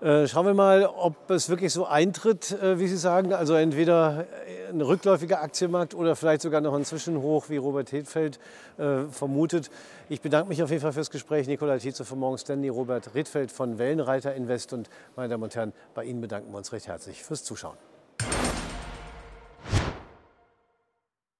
Äh, 0.00 0.26
schauen 0.26 0.44
wir 0.44 0.52
mal, 0.52 0.84
ob 0.84 1.30
es 1.30 1.48
wirklich 1.48 1.72
so 1.72 1.86
eintritt, 1.86 2.52
äh, 2.52 2.78
wie 2.78 2.86
Sie 2.86 2.98
sagen. 2.98 3.32
Also 3.32 3.54
entweder 3.54 4.26
ein 4.70 4.82
rückläufiger 4.82 5.40
Aktienmarkt 5.40 5.94
oder 5.94 6.16
vielleicht 6.16 6.42
sogar 6.42 6.60
noch 6.60 6.74
ein 6.74 6.84
Zwischenhoch, 6.84 7.48
wie 7.48 7.56
Robert 7.56 7.92
Hedfeld 7.92 8.38
vermutet. 8.76 9.70
Ich 10.10 10.20
bedanke 10.20 10.48
mich 10.48 10.62
auf 10.62 10.68
jeden 10.70 10.82
Fall 10.82 10.92
fürs 10.92 11.10
Gespräch. 11.10 11.46
Nikola 11.46 11.78
Tietze 11.78 12.04
von 12.04 12.18
Morgan 12.18 12.36
Stanley, 12.36 12.68
Robert 12.68 13.14
Redfeld 13.14 13.50
von 13.50 13.78
Wellenreiter 13.78 14.34
Invest 14.34 14.74
und 14.74 14.90
meine 15.14 15.30
Damen 15.30 15.44
und 15.44 15.54
Herren, 15.54 15.72
bei 15.94 16.04
Ihnen 16.04 16.20
bedanken 16.20 16.52
wir 16.52 16.58
uns 16.58 16.72
recht 16.72 16.88
herzlich 16.88 17.22
fürs 17.22 17.42
Zuschauen. 17.42 17.76